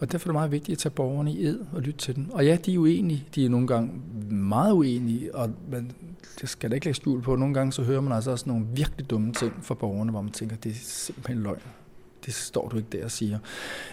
[0.00, 2.30] Og derfor er det meget vigtigt at tage borgerne i ed og lytte til dem.
[2.30, 3.24] Og ja, de er uenige.
[3.34, 3.90] De er nogle gange
[4.30, 5.92] meget uenige, og man,
[6.40, 7.36] det skal da ikke lægge skjul på.
[7.36, 10.32] Nogle gange så hører man altså også nogle virkelig dumme ting fra borgerne, hvor man
[10.32, 11.60] tænker, det er simpelthen løgn.
[12.26, 13.38] Det står du ikke der og siger.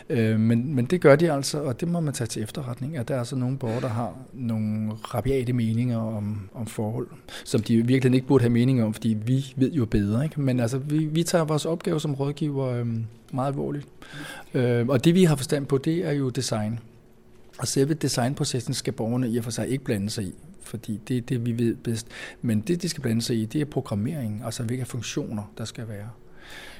[0.10, 3.08] Øh, men, men det gør de altså, og det må man tage til efterretning, at
[3.08, 7.08] der er altså nogle borgere, der har nogle rabiate meninger om, om forhold,
[7.44, 10.24] som de virkelig ikke burde have meninger om, fordi vi ved jo bedre.
[10.24, 10.42] Ikke?
[10.42, 12.88] Men altså, vi, vi tager vores opgave som rådgiver øh,
[13.32, 13.88] meget alvorligt.
[14.54, 16.80] Øh, og det vi har forstand på, det er jo design.
[17.60, 21.18] Og selve designprocessen skal borgerne i og for sig ikke blande sig i, fordi det
[21.18, 22.08] er det, vi ved bedst.
[22.42, 25.88] Men det, de skal blande sig i, det er programmering, altså hvilke funktioner der skal
[25.88, 26.10] være.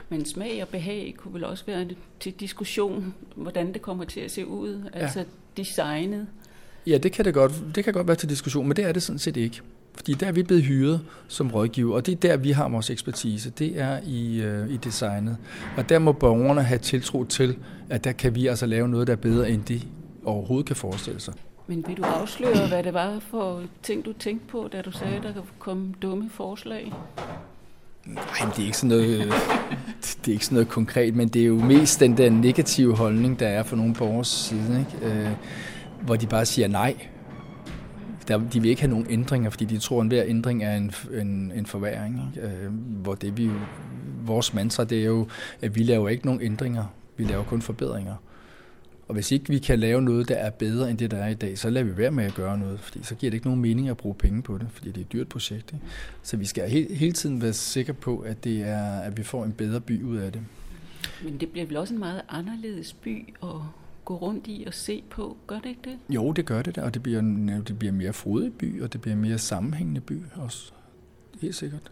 [0.10, 1.88] Men smag og behag kunne vel også være
[2.20, 5.00] til diskussion, hvordan det kommer til at se ud, ja.
[5.00, 5.26] altså
[5.58, 6.28] designet.
[6.88, 9.04] Ja, det kan, det, godt, det kan godt være til diskussion, men det er det
[9.04, 9.62] sådan set ikke.
[9.96, 12.90] Fordi der er vi blevet hyret som rådgiver, og det er der, vi har vores
[12.90, 13.50] ekspertise.
[13.50, 15.38] Det er i, øh, i designet.
[15.78, 17.58] Og der må borgerne have tiltro til,
[17.90, 19.82] at der kan vi altså lave noget, der er bedre, end de
[20.26, 21.34] overhovedet kan forestille sig.
[21.68, 25.16] Men vil du afsløre, hvad det var for ting, du tænkte på, da du sagde,
[25.16, 26.94] at der kom dumme forslag?
[28.06, 29.34] Nej, det er ikke sådan noget,
[30.02, 33.40] det er ikke sådan noget konkret, men det er jo mest den der negative holdning,
[33.40, 35.16] der er for nogle borgers side, ikke?
[35.16, 35.30] Øh,
[36.02, 36.96] hvor de bare siger nej.
[38.28, 40.92] Der, de vil ikke have nogen ændringer, fordi de tror, at hver ændring er en,
[41.22, 42.22] en, en forværing.
[42.36, 42.48] Ikke?
[42.48, 43.50] Øh, hvor det vi
[44.26, 45.28] vores mantra, det er jo,
[45.62, 46.84] at vi laver ikke nogen ændringer,
[47.18, 48.16] vi laver kun forbedringer.
[49.14, 51.34] Og hvis ikke vi kan lave noget, der er bedre end det, der er i
[51.34, 53.62] dag, så lader vi være med at gøre noget, fordi så giver det ikke nogen
[53.62, 55.74] mening at bruge penge på det, fordi det er et dyrt projekt.
[55.74, 55.86] Ikke?
[56.24, 59.46] Så vi skal hele, hele tiden være sikre på, at, det er, at vi får
[59.46, 60.42] en bedre by ud af det.
[61.24, 63.50] Men det bliver vel også en meget anderledes by at
[64.06, 65.98] gå rundt i og se på, gør det ikke det?
[66.10, 67.22] Jo, det gør det, og det bliver,
[67.68, 70.72] det bliver mere frodig by, og det bliver mere sammenhængende by også.
[71.42, 71.92] Helt sikkert.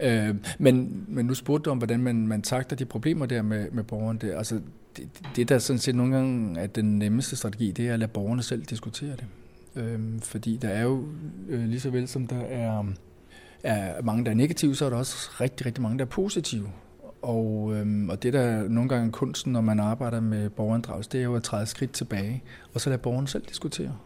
[0.00, 3.70] Øh, men, men nu spurgte du om, hvordan man, man takter de problemer der med,
[3.70, 4.18] med borgeren.
[4.18, 4.38] Der.
[4.38, 4.60] Altså,
[4.96, 8.10] det, det, der sådan set nogle gange er den nemmeste strategi, det er at lade
[8.10, 9.24] borgerne selv diskutere det.
[9.76, 11.04] Øhm, fordi der er jo,
[11.48, 12.84] øh, lige så vel som der er,
[13.62, 16.68] er mange, der er negative, så er der også rigtig, rigtig mange, der er positive.
[17.22, 21.20] Og, øhm, og det der nogle gange er kunsten, når man arbejder med borgerinddragelse, det
[21.20, 22.42] er jo at træde skridt tilbage,
[22.74, 23.96] og så lade borgerne selv diskutere.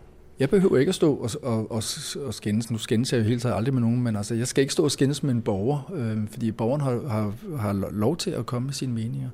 [0.41, 1.83] Jeg behøver ikke at stå og, og, og,
[2.27, 2.71] og skændes.
[2.71, 4.85] Nu skændes jeg jo hele tiden aldrig med nogen, men altså, jeg skal ikke stå
[4.85, 8.67] og skændes med en borger, øh, fordi borgeren har, har, har lov til at komme
[8.67, 9.29] med sine meninger.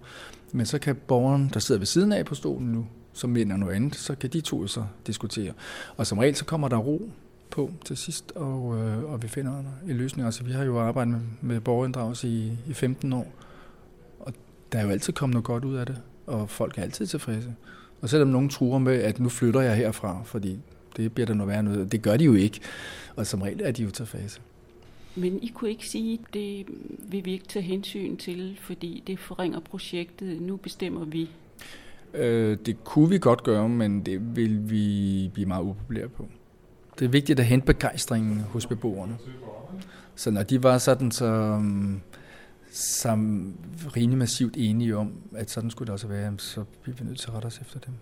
[0.53, 3.75] Men så kan borgeren, der sidder ved siden af på stolen nu, som mener noget
[3.75, 5.53] andet, så kan de to så diskutere.
[5.97, 7.11] Og som regel så kommer der ro
[7.51, 9.53] på til sidst, og, øh, og vi finder
[9.89, 10.27] en løsning.
[10.27, 13.33] Altså, vi har jo arbejdet med, med borgerinddragelse i, i 15 år,
[14.21, 14.33] og
[14.73, 15.97] der er jo altid kommet noget godt ud af det,
[16.27, 17.55] og folk er altid tilfredse.
[18.01, 20.61] Og selvom nogen truer med, at nu flytter jeg herfra, fordi
[20.97, 22.61] det bliver der noget værre noget, det gør de jo ikke,
[23.17, 24.41] og som regel er de jo tilfredse.
[25.17, 26.67] Men I kunne ikke sige, at det
[27.09, 30.43] vil vi ikke tage hensyn til, fordi det forringer projektet.
[30.43, 31.31] Nu bestemmer vi.
[32.15, 36.29] Øh, det kunne vi godt gøre, men det vil vi blive meget upopulære på.
[36.99, 39.19] Det er vigtigt at hente begejstringen hos beboerne.
[40.15, 41.63] Så når de var sådan så,
[42.71, 43.09] så
[43.97, 47.29] rimelig massivt enige om, at sådan skulle det også være, så bliver vi nødt til
[47.29, 47.95] at rette os efter dem.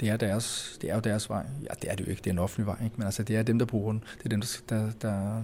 [0.00, 1.46] Det er, deres, det er jo deres vej.
[1.62, 2.20] Ja, det er det jo ikke.
[2.20, 2.94] Det er en offentlig vej, ikke?
[2.96, 4.04] men altså, det er dem, der bruger den.
[4.18, 5.42] Det er dem, der, der,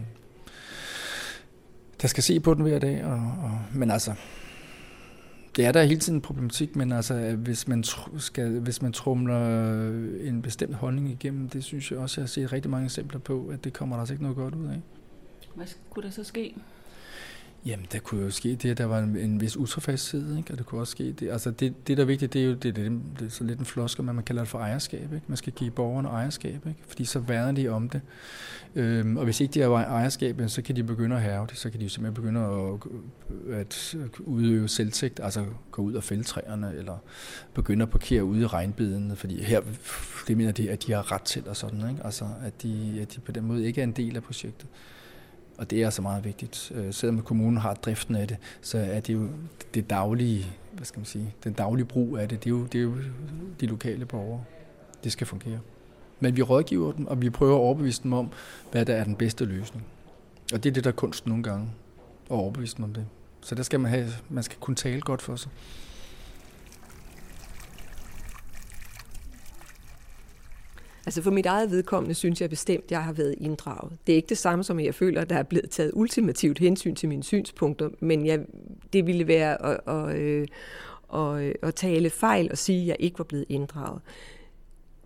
[2.03, 3.05] der skal se på den hver dag.
[3.05, 4.15] Og, og, men altså,
[5.57, 7.85] det er der hele tiden en problematik, men altså, hvis man,
[8.19, 9.89] skal, hvis man trumler
[10.21, 13.49] en bestemt holdning igennem, det synes jeg også, jeg har set rigtig mange eksempler på,
[13.53, 14.81] at det kommer der altså ikke noget godt ud af.
[15.55, 16.55] Hvad kunne der så ske?
[17.67, 20.53] Jamen, der kunne jo ske det, at der var en, en vis utilfredshed, ikke?
[20.53, 21.31] og det kunne også ske det.
[21.31, 23.59] Altså, det, det der er vigtigt, det er jo det, det, det er så lidt
[23.59, 25.13] en flosker, men man kalder det for ejerskab.
[25.13, 25.25] Ikke?
[25.27, 26.81] Man skal give borgerne ejerskab, ikke?
[26.87, 28.01] fordi så værner de om det.
[28.75, 31.71] Øhm, og hvis ikke de har ejerskab, så kan de begynde at have det, så
[31.71, 36.75] kan de jo simpelthen begynde at, at udøve selvtægt, altså gå ud og fælde træerne,
[36.79, 36.99] eller
[37.55, 39.61] begynde at parkere ude i regnbiden, fordi her,
[40.29, 42.05] det mener de, at de har ret til, og sådan, ikke?
[42.05, 44.67] Altså, at de, at de på den måde ikke er en del af projektet.
[45.59, 46.73] Og det er altså meget vigtigt.
[46.75, 49.29] Øh, selvom kommunen har driften af det, så er det jo
[49.75, 52.79] det daglige, hvad skal man sige, den daglige brug af det, det er jo, det
[52.79, 52.95] er jo
[53.61, 54.45] de lokale borgere.
[55.05, 55.59] Det skal fungere.
[56.21, 58.31] Men vi rådgiver dem, og vi prøver at overbevise dem om,
[58.73, 59.87] hvad der er den bedste løsning.
[60.53, 61.71] Og det er det, der er kunst nogle gange,
[62.31, 63.07] at overbevise dem om det.
[63.41, 65.51] Så der skal man have, man skal kunne tale godt for sig.
[71.07, 73.93] Altså for mit eget vedkommende synes jeg bestemt, at jeg har været inddraget.
[74.07, 76.59] Det er ikke det samme som, at jeg føler, at der er blevet taget ultimativt
[76.59, 78.41] hensyn til mine synspunkter, men jeg,
[78.93, 80.47] det ville være at, at, øh,
[81.15, 84.01] at, at, at tale fejl og sige, at jeg ikke var blevet inddraget.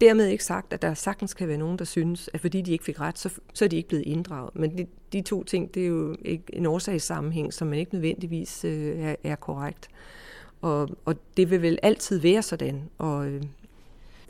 [0.01, 2.85] Dermed ikke sagt, at der sagtens kan være nogen, der synes, at fordi de ikke
[2.85, 4.51] fik ret, så, så er de ikke blevet inddraget.
[4.55, 8.65] Men de, de to ting, det er jo ikke en årsagssammenhæng, som man ikke nødvendigvis
[8.65, 9.89] øh, er, er korrekt.
[10.61, 12.83] Og, og det vil vel altid være sådan.
[12.99, 13.43] Og, øh,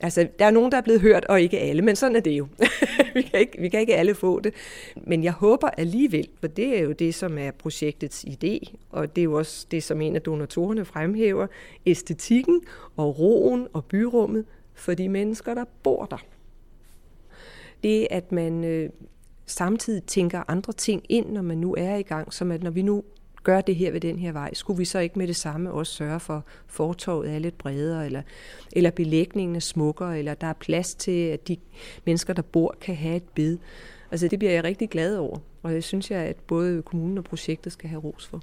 [0.01, 2.31] Altså, der er nogen, der er blevet hørt, og ikke alle, men sådan er det
[2.31, 2.49] jo.
[3.15, 4.55] vi, kan ikke, vi kan ikke alle få det.
[5.07, 9.23] Men jeg håber alligevel, for det er jo det, som er projektets idé, og det
[9.23, 11.47] er jo også det, som en af donatorerne fremhæver,
[11.87, 12.61] æstetikken
[12.97, 14.45] og roen og byrummet
[14.75, 16.25] for de mennesker, der bor der.
[17.83, 18.91] Det, at man øh,
[19.47, 22.83] samtidig tænker andre ting ind, når man nu er i gang, som at når vi
[22.83, 23.03] nu
[23.43, 25.93] gør det her ved den her vej, skulle vi så ikke med det samme også
[25.93, 28.23] sørge for, at fortorvet er lidt bredere, eller,
[28.73, 31.57] eller belægningen er smukkere, eller der er plads til, at de
[32.05, 33.59] mennesker, der bor, kan have et bed.
[34.11, 37.25] Altså det bliver jeg rigtig glad over, og det synes jeg, at både kommunen og
[37.25, 38.43] projektet skal have ros for.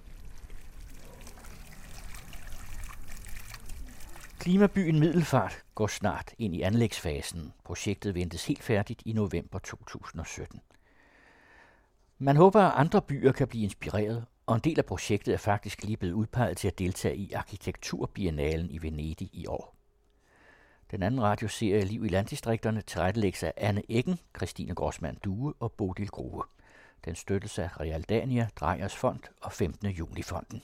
[4.39, 7.53] Klimabyen Middelfart går snart ind i anlægsfasen.
[7.63, 10.61] Projektet ventes helt færdigt i november 2017.
[12.19, 15.83] Man håber, at andre byer kan blive inspireret og en del af projektet er faktisk
[15.83, 19.75] lige blevet udpeget til at deltage i Arkitekturbiennalen i Venedig i år.
[20.91, 26.07] Den anden radioserie Liv i landdistrikterne tilrettelægges af Anne Eggen, Christine Grossmann Due og Bodil
[26.07, 26.43] Grove.
[27.05, 29.89] Den støttes af Realdania, Drejers Fond og 15.
[29.89, 30.63] Juni Fonden.